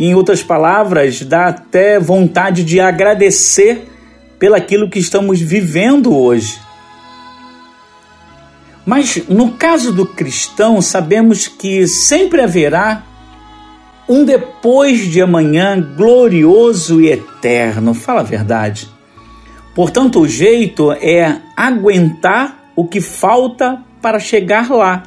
Em 0.00 0.14
outras 0.14 0.42
palavras, 0.42 1.20
dá 1.20 1.48
até 1.48 2.00
vontade 2.00 2.64
de 2.64 2.80
agradecer 2.80 3.86
pelaquilo 4.38 4.88
que 4.88 4.98
estamos 4.98 5.42
vivendo 5.42 6.16
hoje. 6.16 6.58
Mas 8.86 9.28
no 9.28 9.52
caso 9.52 9.92
do 9.92 10.06
cristão, 10.06 10.80
sabemos 10.80 11.46
que 11.46 11.86
sempre 11.86 12.40
haverá 12.40 13.04
um 14.08 14.24
depois 14.24 15.00
de 15.00 15.20
amanhã 15.20 15.78
glorioso 15.78 16.98
e 17.02 17.08
eterno. 17.08 17.92
Fala 17.92 18.20
a 18.20 18.24
verdade. 18.24 18.88
Portanto, 19.74 20.20
o 20.20 20.26
jeito 20.26 20.92
é 20.92 21.42
aguentar 21.54 22.72
o 22.74 22.88
que 22.88 23.02
falta 23.02 23.82
para 24.00 24.18
chegar 24.18 24.70
lá. 24.70 25.02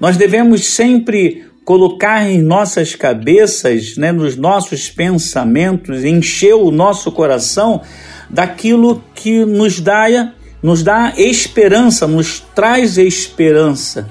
Nós 0.00 0.16
devemos 0.16 0.66
sempre 0.66 1.47
colocar 1.68 2.26
em 2.26 2.40
nossas 2.40 2.94
cabeças, 2.94 3.94
né, 3.98 4.10
nos 4.10 4.36
nossos 4.36 4.88
pensamentos, 4.88 6.02
encher 6.02 6.54
o 6.54 6.70
nosso 6.70 7.12
coração 7.12 7.82
daquilo 8.30 9.04
que 9.14 9.44
nos 9.44 9.78
dá, 9.78 10.32
nos 10.62 10.82
dá 10.82 11.12
esperança, 11.18 12.06
nos 12.06 12.40
traz 12.54 12.96
esperança. 12.96 14.08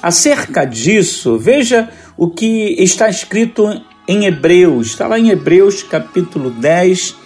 Acerca 0.00 0.64
disso, 0.64 1.36
veja 1.36 1.90
o 2.16 2.30
que 2.30 2.74
está 2.78 3.10
escrito 3.10 3.68
em 4.08 4.24
Hebreus, 4.24 4.86
está 4.86 5.06
lá 5.06 5.18
em 5.18 5.28
Hebreus 5.28 5.82
capítulo 5.82 6.48
10, 6.48 7.16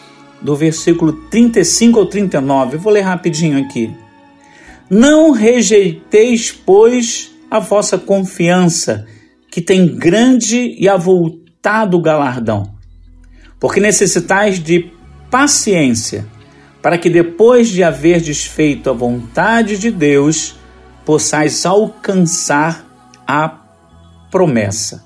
do 0.42 0.56
versículo 0.56 1.12
35 1.30 2.00
ao 2.00 2.06
39. 2.06 2.74
Eu 2.74 2.80
vou 2.80 2.92
ler 2.92 3.02
rapidinho 3.02 3.64
aqui. 3.64 3.94
Não 4.90 5.30
rejeiteis, 5.30 6.50
pois, 6.50 7.30
a 7.48 7.60
vossa 7.60 7.96
confiança, 7.96 9.06
que 9.50 9.60
tem 9.60 9.86
grande 9.86 10.76
e 10.78 10.88
avultado 10.88 12.00
galardão, 12.00 12.74
porque 13.58 13.80
necessitais 13.80 14.58
de 14.58 14.90
paciência, 15.30 16.26
para 16.80 16.96
que 16.96 17.10
depois 17.10 17.68
de 17.68 17.82
haver 17.82 18.20
desfeito 18.20 18.88
a 18.88 18.92
vontade 18.92 19.76
de 19.76 19.90
Deus, 19.90 20.54
possais 21.04 21.66
alcançar 21.66 22.86
a 23.26 23.48
promessa. 24.30 25.04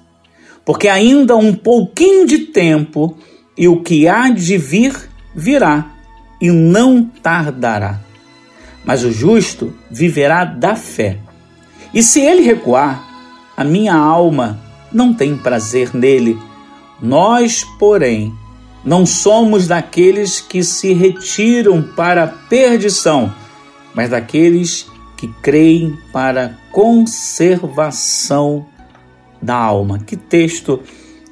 Porque 0.64 0.88
ainda 0.88 1.36
um 1.36 1.54
pouquinho 1.54 2.26
de 2.26 2.38
tempo 2.38 3.18
e 3.56 3.68
o 3.68 3.82
que 3.82 4.08
há 4.08 4.30
de 4.30 4.56
vir 4.56 4.94
virá 5.34 5.92
e 6.40 6.50
não 6.50 7.04
tardará. 7.04 8.00
Mas 8.84 9.02
o 9.02 9.10
justo 9.10 9.74
viverá 9.90 10.44
da 10.44 10.76
fé. 10.76 11.18
E 11.92 12.02
se 12.02 12.20
ele 12.20 12.42
recuar, 12.42 13.03
a 13.56 13.64
minha 13.64 13.94
alma 13.94 14.60
não 14.92 15.12
tem 15.14 15.36
prazer 15.36 15.94
nele. 15.94 16.38
Nós, 17.00 17.64
porém, 17.78 18.32
não 18.84 19.06
somos 19.06 19.66
daqueles 19.66 20.40
que 20.40 20.62
se 20.62 20.92
retiram 20.92 21.82
para 21.82 22.24
a 22.24 22.28
perdição, 22.28 23.32
mas 23.94 24.10
daqueles 24.10 24.86
que 25.16 25.28
creem 25.42 25.96
para 26.12 26.44
a 26.46 26.50
conservação 26.70 28.66
da 29.40 29.54
alma. 29.54 29.98
Que 29.98 30.16
texto 30.16 30.80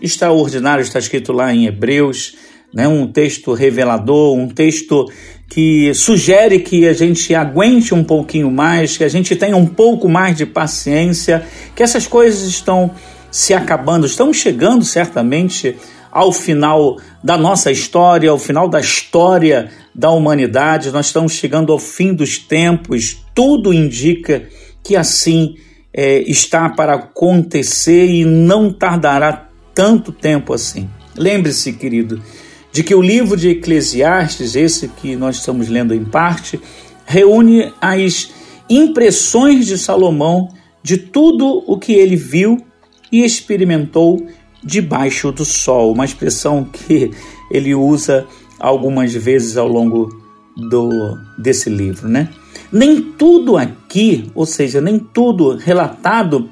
extraordinário 0.01 0.83
está 0.83 0.99
escrito 0.99 1.33
lá 1.33 1.53
em 1.53 1.67
Hebreus, 1.67 2.37
né? 2.73 2.89
um 2.89 3.07
texto 3.07 3.53
revelador, 3.53 4.37
um 4.37 4.49
texto 4.49 5.07
que 5.53 5.93
sugere 5.93 6.61
que 6.61 6.89
a 6.89 6.95
gente 6.95 7.35
aguente 7.35 7.93
um 7.93 8.03
pouquinho 8.03 8.51
mais, 8.51 8.97
que 8.97 9.05
a 9.05 9.09
gente 9.09 9.37
tenha 9.37 9.55
um 9.55 9.67
pouco 9.67 10.09
mais 10.09 10.35
de 10.35 10.47
paciência, 10.47 11.47
que 11.77 11.83
essas 11.83 12.07
coisas 12.07 12.49
estão 12.49 12.91
se 13.31 13.53
acabando, 13.53 14.07
estão 14.07 14.33
chegando 14.33 14.83
certamente 14.83 15.77
ao 16.11 16.33
final 16.33 16.97
da 17.23 17.37
nossa 17.37 17.71
história, 17.71 18.31
ao 18.31 18.39
final 18.39 18.67
da 18.67 18.81
história 18.81 19.71
da 19.95 20.11
humanidade, 20.11 20.91
nós 20.91 21.07
estamos 21.07 21.33
chegando 21.33 21.71
ao 21.71 21.79
fim 21.79 22.15
dos 22.15 22.39
tempos, 22.39 23.23
tudo 23.35 23.75
indica 23.75 24.45
que 24.83 24.97
assim 24.97 25.57
é, 25.93 26.21
está 26.21 26.71
para 26.71 26.95
acontecer 26.95 28.07
e 28.07 28.25
não 28.25 28.73
tardará 28.73 29.51
tanto 29.75 30.13
tempo 30.13 30.55
assim. 30.55 30.89
Lembre-se, 31.15 31.75
querido, 31.75 32.23
de 32.73 32.83
que 32.83 32.95
o 32.95 33.03
livro 33.03 33.37
de 33.37 33.51
Eclesiastes, 33.51 34.57
esse 34.57 34.89
que 34.89 35.15
nós 35.15 35.37
estamos 35.37 35.69
lendo 35.69 35.95
em 35.95 36.05
parte, 36.05 36.59
reúne 37.05 37.73
as 37.81 38.33
impressões 38.69 39.67
de 39.67 39.77
Salomão 39.77 40.49
de 40.83 40.97
tudo 40.97 41.63
o 41.67 41.79
que 41.79 41.93
ele 41.93 42.17
viu 42.17 42.59
e 43.11 43.23
experimentou 43.23 44.27
debaixo 44.65 45.31
do 45.31 45.45
sol, 45.45 45.93
uma 45.93 46.05
expressão 46.05 46.65
que 46.65 47.11
ele 47.51 47.75
usa 47.75 48.27
algumas 48.59 49.13
vezes 49.13 49.57
ao 49.57 49.69
longo 49.69 50.09
do 50.57 51.19
desse 51.37 51.69
livro, 51.69 52.09
né? 52.09 52.29
Nem 52.71 53.03
tudo 53.03 53.57
aqui, 53.57 54.31
ou 54.35 54.47
seja, 54.47 54.81
nem 54.81 54.99
tudo 54.99 55.57
relatado 55.57 56.49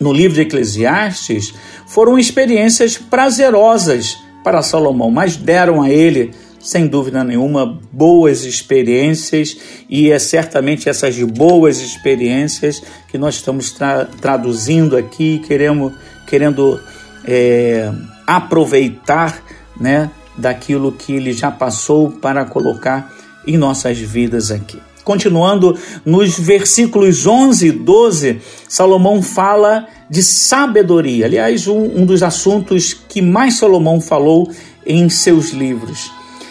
no 0.00 0.12
livro 0.12 0.34
de 0.34 0.42
Eclesiastes 0.42 1.52
foram 1.86 2.18
experiências 2.18 2.96
prazerosas 2.96 4.16
para 4.46 4.62
Salomão, 4.62 5.10
mas 5.10 5.36
deram 5.36 5.82
a 5.82 5.90
ele, 5.90 6.30
sem 6.60 6.86
dúvida 6.86 7.24
nenhuma, 7.24 7.80
boas 7.90 8.44
experiências 8.44 9.56
e 9.90 10.12
é 10.12 10.20
certamente 10.20 10.88
essas 10.88 11.20
boas 11.20 11.80
experiências 11.80 12.80
que 13.08 13.18
nós 13.18 13.34
estamos 13.34 13.72
tra 13.72 14.04
traduzindo 14.04 14.96
aqui, 14.96 15.42
queremos, 15.48 15.94
querendo 16.28 16.80
é, 17.26 17.90
aproveitar 18.24 19.42
né, 19.80 20.12
daquilo 20.38 20.92
que 20.92 21.14
ele 21.14 21.32
já 21.32 21.50
passou 21.50 22.12
para 22.12 22.44
colocar 22.44 23.12
em 23.44 23.56
nossas 23.56 23.98
vidas 23.98 24.52
aqui. 24.52 24.80
Continuando 25.06 25.78
nos 26.04 26.36
versículos 26.36 27.28
11 27.28 27.68
e 27.68 27.70
12, 27.70 28.40
Salomão 28.68 29.22
fala 29.22 29.86
de 30.10 30.20
sabedoria. 30.20 31.26
Aliás, 31.26 31.68
um, 31.68 32.00
um 32.00 32.04
dos 32.04 32.24
assuntos 32.24 32.92
que 32.92 33.22
mais 33.22 33.56
Salomão 33.56 34.00
falou 34.00 34.50
em 34.84 35.08
seus 35.08 35.50
livros. 35.50 36.10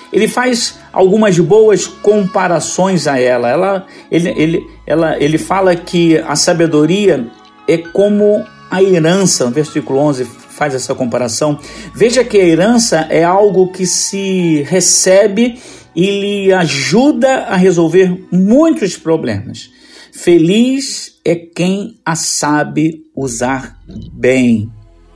Ele 0.09 0.29
faz 0.29 0.75
algumas 0.93 1.37
boas 1.37 1.85
comparações 1.85 3.07
a 3.07 3.19
ela. 3.19 3.49
ela 3.49 3.87
ele, 4.09 4.29
ele, 4.37 4.67
ela, 4.87 5.21
ele 5.21 5.37
fala 5.37 5.75
que 5.75 6.17
a 6.19 6.37
sabedoria 6.37 7.27
é 7.67 7.77
como 7.77 8.41
a 8.71 8.81
herança, 8.81 9.43
no 9.43 9.51
versículo 9.51 9.99
11 9.99 10.45
faz 10.55 10.73
essa 10.73 10.95
comparação. 10.95 11.59
Veja 11.93 12.23
que 12.23 12.37
a 12.37 12.45
herança 12.45 13.05
é 13.09 13.25
algo 13.25 13.73
que 13.73 13.85
se 13.85 14.63
recebe 14.65 15.59
e 15.95 16.45
lhe 16.45 16.53
ajuda 16.53 17.45
a 17.45 17.55
resolver 17.55 18.25
muitos 18.31 18.97
problemas. 18.97 19.71
Feliz 20.11 21.19
é 21.23 21.35
quem 21.35 21.99
a 22.05 22.15
sabe 22.15 23.03
usar 23.15 23.77
bem. 24.13 24.69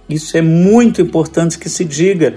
Isso 0.09 0.37
é 0.37 0.41
muito 0.41 1.01
importante 1.01 1.57
que 1.57 1.69
se 1.69 1.85
diga, 1.85 2.35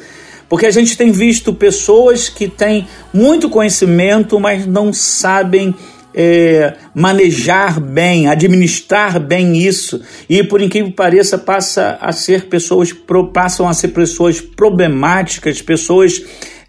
porque 0.49 0.67
a 0.67 0.71
gente 0.71 0.97
tem 0.97 1.11
visto 1.11 1.55
pessoas 1.55 2.29
que 2.29 2.49
têm 2.49 2.87
muito 3.13 3.49
conhecimento, 3.49 4.39
mas 4.39 4.67
não 4.67 4.93
sabem 4.93 5.75
é, 6.15 6.75
manejar 6.95 7.81
bem, 7.81 8.29
administrar 8.29 9.19
bem 9.19 9.57
isso, 9.57 10.01
e 10.29 10.43
por 10.43 10.61
incrível 10.61 10.91
que 10.91 10.97
pareça, 10.97 11.39
passa 11.39 11.97
a 12.01 12.13
ser 12.13 12.47
pessoas, 12.47 12.95
passam 13.33 13.69
a 13.69 13.75
ser 13.75 13.89
pessoas 13.89 14.41
problemáticas, 14.41 15.63
pessoas 15.63 16.23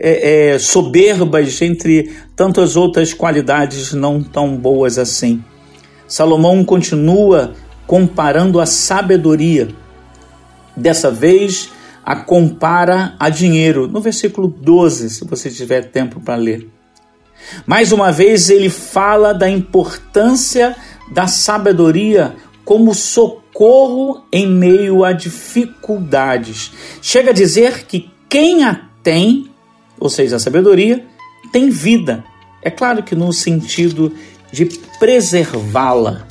é, 0.05 0.51
é, 0.51 0.59
soberbas, 0.59 1.61
entre 1.61 2.11
tantas 2.35 2.75
outras 2.75 3.13
qualidades 3.13 3.93
não 3.93 4.21
tão 4.21 4.57
boas 4.57 4.97
assim. 4.97 5.41
Salomão 6.05 6.65
continua 6.65 7.53
comparando 7.87 8.59
a 8.59 8.65
sabedoria. 8.65 9.69
Dessa 10.75 11.09
vez, 11.09 11.69
a 12.05 12.17
compara 12.17 13.15
a 13.17 13.29
dinheiro. 13.29 13.87
No 13.87 14.01
versículo 14.01 14.49
12, 14.49 15.09
se 15.09 15.25
você 15.25 15.49
tiver 15.49 15.89
tempo 15.89 16.19
para 16.19 16.35
ler. 16.35 16.67
Mais 17.65 17.93
uma 17.93 18.11
vez, 18.11 18.49
ele 18.49 18.69
fala 18.69 19.33
da 19.33 19.49
importância 19.49 20.75
da 21.13 21.27
sabedoria 21.27 22.35
como 22.65 22.93
socorro 22.93 24.25
em 24.33 24.47
meio 24.47 25.05
a 25.05 25.13
dificuldades. 25.13 26.71
Chega 27.01 27.29
a 27.29 27.33
dizer 27.33 27.85
que 27.85 28.11
quem 28.27 28.65
a 28.65 28.89
tem 29.01 29.52
ou 29.99 30.09
seja, 30.09 30.35
a 30.35 30.39
sabedoria, 30.39 31.05
tem 31.51 31.69
vida. 31.69 32.23
É 32.61 32.69
claro 32.69 33.03
que 33.03 33.15
no 33.15 33.31
sentido 33.33 34.13
de 34.51 34.65
preservá-la. 34.99 36.27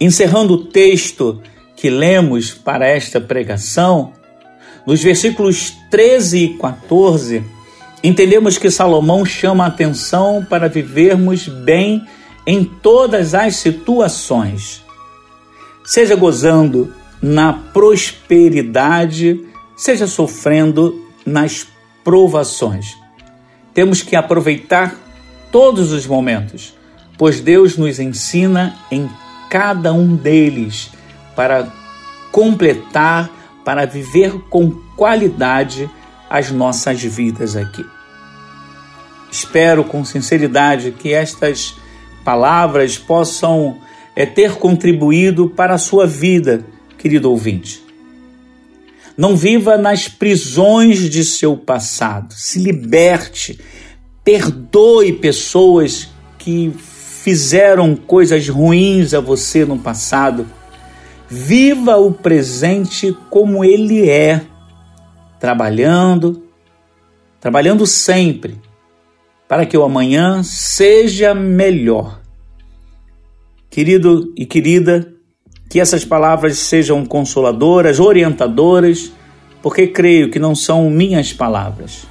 Encerrando 0.00 0.54
o 0.54 0.64
texto 0.64 1.40
que 1.76 1.88
lemos 1.90 2.52
para 2.52 2.86
esta 2.86 3.20
pregação, 3.20 4.12
nos 4.86 5.02
versículos 5.02 5.74
13 5.90 6.38
e 6.38 6.48
14, 6.58 7.44
entendemos 8.02 8.58
que 8.58 8.70
Salomão 8.70 9.24
chama 9.24 9.64
a 9.64 9.68
atenção 9.68 10.44
para 10.48 10.68
vivermos 10.68 11.48
bem 11.48 12.06
em 12.46 12.64
todas 12.64 13.34
as 13.34 13.56
situações, 13.56 14.82
seja 15.84 16.14
gozando 16.14 16.92
na 17.22 17.52
prosperidade, 17.52 19.42
seja 19.76 20.06
sofrendo 20.06 21.02
nas 21.24 21.66
provações. 22.04 22.96
Temos 23.72 24.02
que 24.02 24.14
aproveitar 24.14 24.94
todos 25.50 25.90
os 25.90 26.06
momentos, 26.06 26.76
pois 27.18 27.40
Deus 27.40 27.76
nos 27.76 27.98
ensina 27.98 28.76
em 28.90 29.10
cada 29.50 29.92
um 29.92 30.14
deles 30.14 30.90
para 31.34 31.72
completar 32.30 33.30
para 33.64 33.86
viver 33.86 34.32
com 34.50 34.70
qualidade 34.96 35.88
as 36.28 36.50
nossas 36.50 37.02
vidas 37.02 37.56
aqui. 37.56 37.84
Espero 39.30 39.84
com 39.84 40.04
sinceridade 40.04 40.92
que 40.92 41.12
estas 41.12 41.76
palavras 42.24 42.98
possam 42.98 43.78
é, 44.14 44.26
ter 44.26 44.56
contribuído 44.56 45.48
para 45.48 45.74
a 45.74 45.78
sua 45.78 46.06
vida, 46.06 46.64
querido 46.98 47.30
ouvinte. 47.30 47.83
Não 49.16 49.36
viva 49.36 49.76
nas 49.76 50.08
prisões 50.08 51.08
de 51.08 51.24
seu 51.24 51.56
passado. 51.56 52.34
Se 52.34 52.58
liberte. 52.58 53.60
Perdoe 54.24 55.12
pessoas 55.12 56.08
que 56.38 56.72
fizeram 57.24 57.94
coisas 57.94 58.48
ruins 58.48 59.14
a 59.14 59.20
você 59.20 59.64
no 59.64 59.78
passado. 59.78 60.46
Viva 61.28 61.96
o 61.96 62.12
presente 62.12 63.16
como 63.30 63.64
ele 63.64 64.08
é, 64.10 64.42
trabalhando, 65.40 66.44
trabalhando 67.40 67.86
sempre, 67.86 68.60
para 69.48 69.64
que 69.64 69.76
o 69.76 69.82
amanhã 69.82 70.42
seja 70.42 71.34
melhor. 71.34 72.20
Querido 73.70 74.32
e 74.36 74.44
querida, 74.44 75.13
que 75.68 75.80
essas 75.80 76.04
palavras 76.04 76.58
sejam 76.58 77.04
consoladoras, 77.04 78.00
orientadoras, 78.00 79.12
porque 79.62 79.86
creio 79.86 80.30
que 80.30 80.38
não 80.38 80.54
são 80.54 80.90
minhas 80.90 81.32
palavras. 81.32 82.06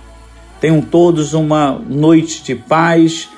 Tenham 0.59 0.81
todos 0.81 1.33
uma 1.33 1.71
noite 1.77 2.43
de 2.43 2.55
paz 2.55 3.29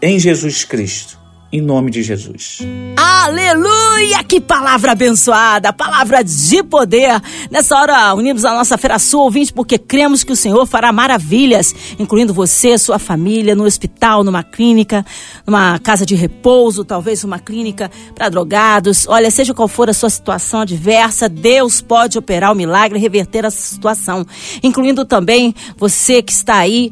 em 0.00 0.18
Jesus 0.18 0.64
Cristo 0.64 1.23
em 1.54 1.60
nome 1.60 1.88
de 1.88 2.02
Jesus. 2.02 2.58
Aleluia! 2.96 4.24
Que 4.24 4.40
palavra 4.40 4.90
abençoada, 4.90 5.72
palavra 5.72 6.24
de 6.24 6.64
poder. 6.64 7.22
Nessa 7.48 7.76
hora, 7.76 8.12
unimos 8.12 8.44
a 8.44 8.52
nossa 8.52 8.76
Feira 8.76 8.98
Sul, 8.98 9.20
ouvinte, 9.20 9.52
porque 9.52 9.78
cremos 9.78 10.24
que 10.24 10.32
o 10.32 10.36
Senhor 10.36 10.66
fará 10.66 10.92
maravilhas, 10.92 11.72
incluindo 11.96 12.34
você, 12.34 12.76
sua 12.76 12.98
família, 12.98 13.54
no 13.54 13.62
hospital, 13.64 14.24
numa 14.24 14.42
clínica, 14.42 15.06
numa 15.46 15.78
casa 15.78 16.04
de 16.04 16.16
repouso, 16.16 16.84
talvez 16.84 17.22
uma 17.22 17.38
clínica 17.38 17.88
para 18.16 18.28
drogados. 18.28 19.06
Olha, 19.06 19.30
seja 19.30 19.54
qual 19.54 19.68
for 19.68 19.88
a 19.88 19.94
sua 19.94 20.10
situação 20.10 20.62
adversa, 20.62 21.28
Deus 21.28 21.80
pode 21.80 22.18
operar 22.18 22.50
o 22.50 22.56
milagre 22.56 22.98
e 22.98 23.00
reverter 23.00 23.44
essa 23.44 23.62
situação, 23.62 24.26
incluindo 24.60 25.04
também 25.04 25.54
você 25.78 26.20
que 26.20 26.32
está 26.32 26.56
aí 26.56 26.90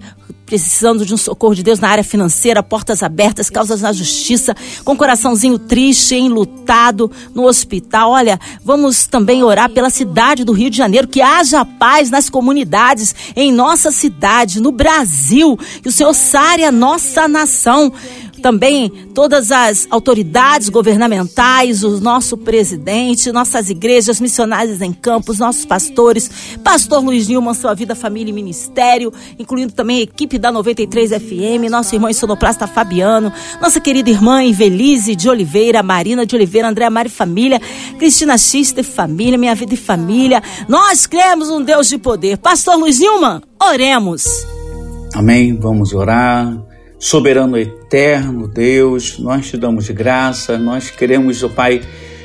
precisando 0.53 1.07
de 1.07 1.15
um 1.15 1.17
socorro 1.17 1.55
de 1.55 1.63
Deus 1.63 1.81
na 1.81 1.89
área 1.89 2.05
financeira, 2.05 2.63
portas 2.63 3.03
abertas, 3.03 3.49
causas 3.49 3.81
na 3.81 3.91
justiça, 3.91 4.55
com 4.85 4.95
coraçãozinho 4.95 5.59
triste, 5.59 6.15
enlutado, 6.15 7.11
no 7.35 7.47
hospital. 7.47 8.11
Olha, 8.11 8.39
vamos 8.63 9.07
também 9.07 9.43
orar 9.43 9.71
pela 9.71 9.89
cidade 9.89 10.45
do 10.45 10.53
Rio 10.53 10.69
de 10.69 10.77
Janeiro, 10.77 11.09
que 11.09 11.23
haja 11.23 11.65
paz 11.65 12.11
nas 12.11 12.29
comunidades, 12.29 13.15
em 13.35 13.51
nossa 13.51 13.91
cidade, 13.91 14.61
no 14.61 14.71
Brasil, 14.71 15.59
que 15.83 15.89
o 15.89 15.93
Senhor 15.93 16.13
sare 16.13 16.67
a 16.67 16.71
nossa 16.71 17.27
nação 17.27 17.91
também 18.43 18.91
todas 19.15 19.53
as 19.53 19.87
autoridades 19.89 20.69
governamentais, 20.69 21.85
o 21.85 22.01
nosso 22.01 22.37
presidente, 22.37 23.31
nossas 23.31 23.71
igrejas, 23.71 24.21
missionários 24.21 24.83
em 24.83 24.93
campos, 24.93 25.39
nossos 25.39 25.65
pastores, 25.65 26.59
pastor 26.63 27.03
Luiz 27.03 27.29
Nilman, 27.29 27.55
sua 27.55 27.73
vida, 27.73 27.95
família 27.95 28.31
e 28.31 28.35
ministério, 28.35 29.13
incluindo 29.39 29.73
também 29.73 30.01
a 30.01 30.03
equipe 30.03 30.39
da 30.39 30.51
93 30.51 31.11
FM, 31.13 31.71
nosso 31.71 31.95
irmão 31.95 32.13
sonoplasta 32.13 32.67
Fabiano, 32.67 33.33
nossa 33.61 33.81
querida 33.81 34.11
irmã 34.11 34.43
Ivelise 34.43 35.15
de 35.15 35.29
Oliveira, 35.29 35.83
Marina 35.83 36.27
de 36.27 36.35
Oliveira, 36.35 36.69
Andréa 36.69 36.91
Mari 36.91 37.09
Família, 37.09 37.61
Cristina 37.99 38.37
X 38.37 38.73
de 38.73 38.83
Família, 38.83 39.39
Minha 39.39 39.55
Vida 39.55 39.75
e 39.75 39.77
Família. 39.77 40.43
Nós 40.69 41.07
cremos 41.07 41.49
um 41.49 41.63
Deus 41.63 41.89
de 41.89 41.97
poder. 41.97 42.39
Pastor 42.39 42.77
Luiz 42.77 42.99
Nilman, 42.99 43.41
oremos. 43.63 44.45
Amém. 45.15 45.57
Vamos 45.57 45.93
orar. 45.93 46.61
Soberano 46.99 47.57
eterno 47.57 47.82
Deus, 48.55 49.19
nós 49.19 49.51
te 49.51 49.59
damos 49.59 49.91
graça, 49.91 50.57
nós 50.57 50.89
queremos, 50.89 51.43
ó 51.43 51.47
oh 51.47 51.51
Pai, 51.51 51.83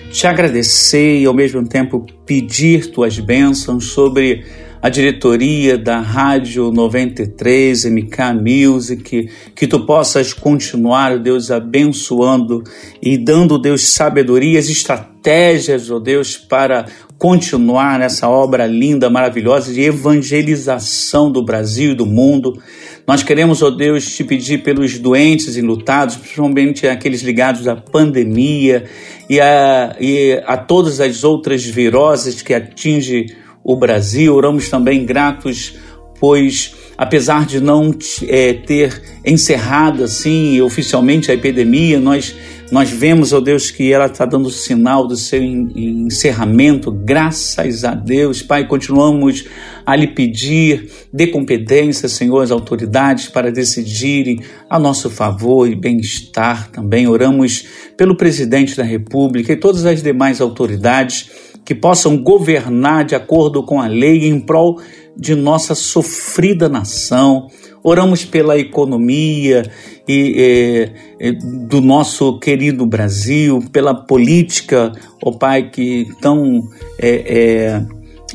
te 0.10 0.26
agradecer 0.26 1.20
e 1.20 1.26
ao 1.26 1.34
mesmo 1.34 1.68
tempo 1.68 2.06
pedir 2.26 2.90
tuas 2.90 3.20
bênçãos 3.20 3.88
sobre 3.88 4.46
a 4.82 4.88
diretoria 4.88 5.78
da 5.78 6.00
Rádio 6.00 6.72
93, 6.72 7.84
MK 7.84 8.18
Music, 8.42 9.30
que 9.54 9.68
tu 9.68 9.86
possas 9.86 10.32
continuar, 10.32 11.20
Deus, 11.20 11.52
abençoando 11.52 12.64
e 13.02 13.18
dando, 13.18 13.60
Deus, 13.60 13.90
sabedorias, 13.90 14.70
estratégias, 14.70 15.92
ó 15.92 15.98
oh 15.98 16.00
Deus, 16.00 16.38
para 16.38 16.86
continuar 17.18 17.98
nessa 17.98 18.30
obra 18.30 18.68
linda, 18.68 19.10
maravilhosa 19.10 19.74
de 19.74 19.82
evangelização 19.82 21.32
do 21.32 21.44
Brasil 21.44 21.92
e 21.92 21.96
do 21.96 22.06
mundo. 22.06 22.62
Nós 23.08 23.24
queremos, 23.24 23.62
ó 23.62 23.68
oh 23.68 23.72
Deus, 23.72 24.16
te 24.16 24.24
pedir 24.24 24.60
pelos 24.60 25.00
doentes 25.00 25.58
e 25.58 25.62
lutados, 25.62 26.16
principalmente 26.16 26.88
aqueles 26.88 27.22
ligados 27.22 27.68
à 27.68 27.76
pandemia 27.76 28.84
e 29.30 29.40
a, 29.40 29.96
e 30.00 30.42
a 30.46 30.58
todas 30.58 31.00
as 31.00 31.24
outras 31.24 31.64
viroses 31.66 32.42
que 32.42 32.54
atingem 32.54 33.28
o 33.64 33.76
Brasil. 33.76 34.36
Oramos 34.36 34.70
também 34.70 35.06
gratos, 35.06 35.76
pois 36.20 36.76
apesar 36.98 37.46
de 37.46 37.60
não 37.60 37.96
é, 38.28 38.54
ter 38.54 39.02
encerrado 39.26 40.04
assim 40.04 40.60
oficialmente 40.62 41.32
a 41.32 41.34
epidemia, 41.34 42.00
nós 42.00 42.36
nós 42.70 42.90
vemos, 42.90 43.32
ó 43.32 43.40
Deus, 43.40 43.72
que 43.72 43.94
ela 43.94 44.08
está 44.08 44.26
dando 44.26 44.50
sinal 44.50 45.08
do 45.08 45.16
seu 45.16 45.42
encerramento, 45.42 46.92
graças 46.92 47.86
a 47.86 47.94
Deus. 47.94 48.42
Pai, 48.42 48.68
continuamos 48.68 49.46
a 49.86 49.96
lhe 49.96 50.08
pedir, 50.08 50.90
dê 51.12 51.28
competência, 51.28 52.10
Senhor, 52.10 52.42
às 52.42 52.52
autoridades 52.52 53.30
para 53.30 53.52
decidirem 53.52 54.42
a 54.70 54.78
nosso 54.78 55.10
favor 55.10 55.70
e 55.70 55.76
bem-estar 55.76 56.70
também. 56.70 57.08
Oramos 57.08 57.66
pelo 57.96 58.18
presidente 58.18 58.76
da 58.76 58.84
República 58.84 59.54
e 59.54 59.58
todas 59.58 59.86
as 59.86 60.04
demais 60.04 60.42
autoridades 60.42 61.30
que 61.64 61.74
possam 61.74 62.18
governar 62.18 63.06
de 63.06 63.16
acordo 63.16 63.64
com 63.64 63.80
a 63.80 63.88
lei 63.88 64.28
em 64.28 64.42
prol 64.42 64.82
de 65.16 65.36
nossa 65.36 65.74
sofrida 65.74 66.68
nação. 66.68 67.48
Oramos 67.82 68.26
pela 68.26 68.58
economia 68.58 69.64
e, 70.08 70.92
e, 71.20 71.32
do 71.32 71.82
nosso 71.82 72.40
querido 72.40 72.86
Brasil, 72.86 73.64
pela 73.72 73.94
política, 73.94 74.92
ó 75.24 75.30
oh 75.30 75.38
Pai, 75.38 75.70
que 75.70 76.08
tão 76.22 76.62
é, 77.00 77.10
é, 77.10 77.86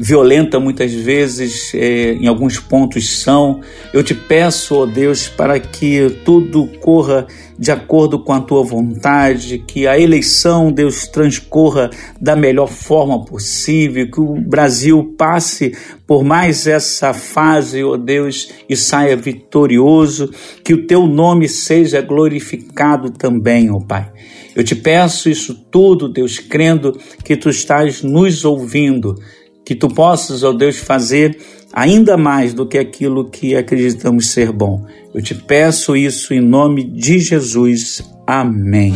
violenta 0.01 0.59
muitas 0.59 0.93
vezes, 0.93 1.73
é, 1.75 2.15
em 2.15 2.27
alguns 2.27 2.59
pontos 2.59 3.19
são. 3.19 3.61
Eu 3.93 4.03
te 4.03 4.15
peço, 4.15 4.77
ó 4.77 4.87
Deus, 4.87 5.29
para 5.29 5.59
que 5.61 6.09
tudo 6.25 6.67
corra 6.81 7.27
de 7.59 7.71
acordo 7.71 8.19
com 8.19 8.33
a 8.33 8.41
tua 8.41 8.65
vontade, 8.65 9.59
que 9.59 9.87
a 9.87 9.99
eleição, 9.99 10.73
Deus, 10.73 11.07
transcorra 11.07 11.91
da 12.21 12.35
melhor 12.35 12.69
forma 12.69 13.25
possível, 13.25 14.11
que 14.11 14.21
o 14.21 14.35
Brasil 14.35 15.15
passe 15.17 15.77
por 16.07 16.25
mais 16.25 16.67
essa 16.67 17.13
fase, 17.13 17.85
ó 17.85 17.97
Deus, 17.97 18.51
e 18.69 18.77
saia 18.77 19.17
vitorioso, 19.17 20.31
que 20.65 20.75
o 20.75 20.87
teu 20.87 21.07
nome 21.07 21.49
seja 21.49 22.01
glorificado 22.01 23.11
também, 23.11 23.71
ó 23.71 23.79
Pai. 23.79 24.11
Eu 24.55 24.65
te 24.65 24.75
peço 24.75 25.31
isso 25.31 25.55
tudo, 25.71 26.09
Deus, 26.09 26.39
crendo 26.39 26.99
que 27.25 27.37
tu 27.37 27.49
estás 27.49 28.03
nos 28.03 28.45
ouvindo 28.45 29.17
que 29.65 29.75
tu 29.75 29.89
possas, 29.89 30.43
ó 30.43 30.53
Deus, 30.53 30.79
fazer 30.79 31.39
ainda 31.73 32.17
mais 32.17 32.53
do 32.53 32.67
que 32.67 32.79
aquilo 32.79 33.29
que 33.31 33.55
acreditamos 33.55 34.29
ser 34.31 34.53
bom. 34.53 34.85
Eu 35.15 35.23
te 35.23 35.35
peço 35.35 35.97
isso 35.97 36.35
em 36.35 36.41
nome 36.41 36.85
de 36.85 37.19
Jesus. 37.19 38.03
Amém. 38.27 38.95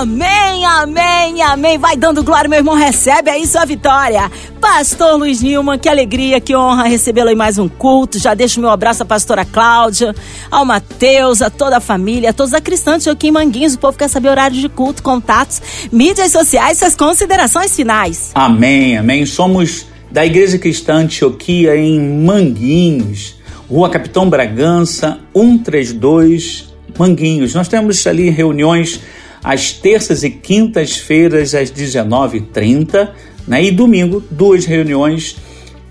Amém, 0.00 0.64
amém, 0.64 1.42
amém. 1.42 1.76
Vai 1.76 1.94
dando 1.94 2.24
glória, 2.24 2.48
meu 2.48 2.58
irmão. 2.58 2.74
Recebe 2.74 3.28
aí 3.28 3.46
sua 3.46 3.66
vitória. 3.66 4.32
Pastor 4.58 5.18
Luiz 5.18 5.42
Nilman, 5.42 5.78
que 5.78 5.90
alegria, 5.90 6.40
que 6.40 6.56
honra 6.56 6.84
recebê-lo 6.84 7.28
em 7.28 7.34
mais 7.34 7.58
um 7.58 7.68
culto. 7.68 8.18
Já 8.18 8.32
deixo 8.32 8.60
meu 8.60 8.70
abraço 8.70 9.02
à 9.02 9.06
pastora 9.06 9.44
Cláudia, 9.44 10.14
ao 10.50 10.64
Mateus, 10.64 11.42
a 11.42 11.50
toda 11.50 11.76
a 11.76 11.80
família, 11.80 12.30
a 12.30 12.32
todos 12.32 12.54
a 12.54 12.62
cristãos 12.62 13.06
aqui 13.06 13.28
em 13.28 13.30
Manguinhos. 13.30 13.74
O 13.74 13.78
povo 13.78 13.98
quer 13.98 14.08
saber 14.08 14.30
horário 14.30 14.56
de 14.56 14.70
culto, 14.70 15.02
contatos, 15.02 15.60
mídias 15.92 16.32
sociais, 16.32 16.78
suas 16.78 16.96
considerações 16.96 17.76
finais. 17.76 18.30
Amém, 18.34 18.96
amém. 18.96 19.26
Somos 19.26 19.84
da 20.10 20.24
Igreja 20.24 20.56
Cristã 20.56 20.94
Antioquia 20.94 21.76
em 21.76 22.00
Manguinhos, 22.00 23.36
Rua 23.68 23.90
Capitão 23.90 24.30
Bragança, 24.30 25.20
132, 25.36 26.72
Manguinhos. 26.98 27.54
Nós 27.54 27.68
temos 27.68 28.06
ali 28.06 28.30
reuniões 28.30 28.98
às 29.42 29.72
terças 29.72 30.22
e 30.22 30.30
quintas-feiras 30.30 31.54
às 31.54 31.70
19h30, 31.70 33.10
né? 33.46 33.64
e 33.64 33.70
domingo, 33.70 34.22
duas 34.30 34.64
reuniões, 34.64 35.36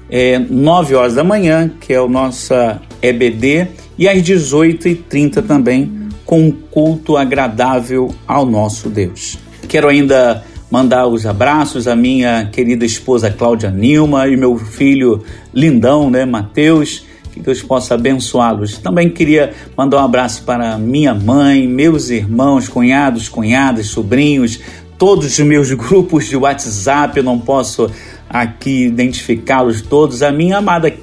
é, 0.09 0.39
9 0.39 0.95
horas 0.95 1.15
da 1.15 1.23
manhã, 1.23 1.71
que 1.79 1.93
é 1.93 2.01
o 2.01 2.09
nossa 2.09 2.81
EBD, 3.01 3.67
e 3.97 4.07
às 4.07 4.21
18h30 4.21 5.45
também, 5.45 5.91
com 6.25 6.41
um 6.43 6.51
culto 6.51 7.17
agradável 7.17 8.13
ao 8.27 8.45
nosso 8.45 8.89
Deus. 8.89 9.37
Quero 9.67 9.87
ainda 9.87 10.43
mandar 10.69 11.07
os 11.07 11.25
abraços 11.25 11.87
à 11.87 11.95
minha 11.95 12.45
querida 12.51 12.85
esposa 12.85 13.31
Cláudia 13.31 13.71
Nilma 13.71 14.27
e 14.27 14.37
meu 14.37 14.57
filho 14.57 15.23
lindão, 15.53 16.09
né, 16.09 16.25
Mateus. 16.25 17.08
Que 17.31 17.39
Deus 17.39 17.61
possa 17.61 17.95
abençoá-los. 17.95 18.77
Também 18.77 19.09
queria 19.09 19.53
mandar 19.77 19.97
um 19.97 20.05
abraço 20.05 20.43
para 20.43 20.77
minha 20.77 21.13
mãe, 21.13 21.67
meus 21.67 22.09
irmãos, 22.09 22.67
cunhados, 22.67 23.29
cunhadas, 23.29 23.87
sobrinhos, 23.87 24.59
todos 24.97 25.25
os 25.25 25.39
meus 25.39 25.71
grupos 25.73 26.25
de 26.25 26.35
WhatsApp. 26.35 27.17
Eu 27.17 27.23
não 27.23 27.39
posso 27.39 27.89
aqui 28.29 28.85
identificá-los 28.85 29.81
todos. 29.81 30.21
A 30.21 30.31
minha 30.31 30.57
amada 30.57 30.93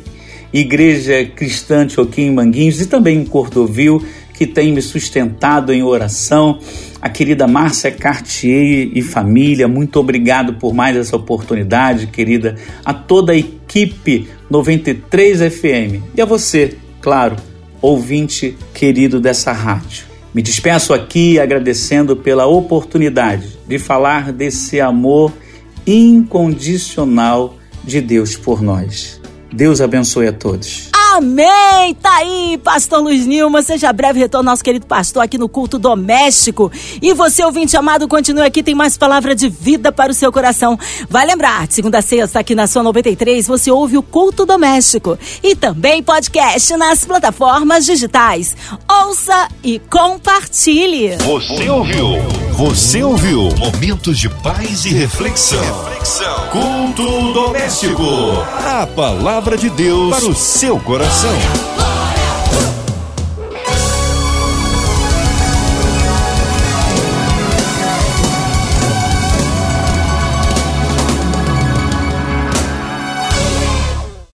Igreja 0.53 1.25
Cristã 1.25 1.89
Joaquim 1.89 2.31
Manguinhos 2.31 2.81
e 2.81 2.87
também 2.87 3.19
em 3.19 3.25
Cordovil, 3.25 4.03
que 4.33 4.47
tem 4.47 4.73
me 4.73 4.81
sustentado 4.81 5.73
em 5.73 5.83
oração. 5.83 6.59
A 7.01 7.09
querida 7.09 7.47
Márcia 7.47 7.91
Cartier 7.91 8.91
e 8.95 9.03
família, 9.03 9.69
muito 9.69 9.99
obrigado 9.99 10.55
por 10.55 10.73
mais 10.73 10.97
essa 10.97 11.17
oportunidade, 11.17 12.07
querida. 12.07 12.57
A 12.85 12.95
toda 12.95 13.33
a 13.33 13.37
equipe 13.37 14.29
93 14.51 15.53
FM 15.53 16.03
e 16.15 16.21
a 16.21 16.25
você, 16.25 16.77
claro, 17.01 17.37
ouvinte 17.81 18.57
querido 18.75 19.21
dessa 19.21 19.53
rádio. 19.53 20.07
Me 20.35 20.43
despeço 20.43 20.93
aqui 20.93 21.39
agradecendo 21.39 22.17
pela 22.17 22.47
oportunidade 22.47 23.59
de 23.67 23.79
falar 23.79 24.33
desse 24.33 24.81
amor 24.81 25.33
incondicional 25.87 27.57
de 27.85 28.01
Deus 28.01 28.37
por 28.37 28.61
nós. 28.61 29.21
Deus 29.53 29.81
abençoe 29.81 30.27
a 30.27 30.33
todos. 30.33 30.96
Amém! 31.17 31.95
Tá 31.95 32.17
aí, 32.17 32.61
pastor 32.63 33.01
Luiz 33.01 33.25
Nilma. 33.25 33.63
Seja 33.63 33.91
breve 33.91 34.19
retorno 34.21 34.51
nosso 34.51 34.63
querido 34.63 34.85
pastor 34.85 35.23
aqui 35.23 35.39
no 35.39 35.49
culto 35.49 35.79
doméstico. 35.79 36.71
E 37.01 37.15
você, 37.15 37.43
ouvinte 37.43 37.75
amado, 37.75 38.07
continue 38.07 38.43
aqui, 38.43 38.63
tem 38.63 38.75
mais 38.75 38.99
palavra 38.99 39.35
de 39.35 39.49
vida 39.49 39.91
para 39.91 40.13
o 40.13 40.15
seu 40.15 40.31
coração. 40.31 40.79
Vai 41.09 41.25
lembrar, 41.25 41.67
segunda 41.71 42.01
a 42.01 42.03
sexta, 42.03 42.41
aqui 42.41 42.55
na 42.55 42.67
sua 42.67 42.83
93, 42.83 43.47
você 43.47 43.71
ouve 43.71 43.97
o 43.97 44.03
culto 44.03 44.45
doméstico. 44.45 45.19
E 45.43 45.57
também 45.57 46.03
podcast 46.03 46.77
nas 46.77 47.07
plataformas 47.07 47.87
digitais. 47.87 48.55
Ouça 48.87 49.49
e 49.65 49.79
compartilhe. 49.79 51.17
Você 51.17 51.71
ouviu? 51.71 52.07
Você 52.53 53.03
ouviu? 53.03 53.49
Momentos 53.57 54.19
de 54.19 54.29
paz 54.29 54.85
e 54.85 54.91
reflexão. 54.91 55.61
reflexão. 55.61 56.49
Culto 56.51 57.33
doméstico. 57.33 58.03
A 58.65 58.87
palavra 58.87 59.57
de 59.57 59.71
Deus 59.71 60.15
para 60.15 60.27
o 60.27 60.35
seu 60.35 60.79
coração. 61.07 61.96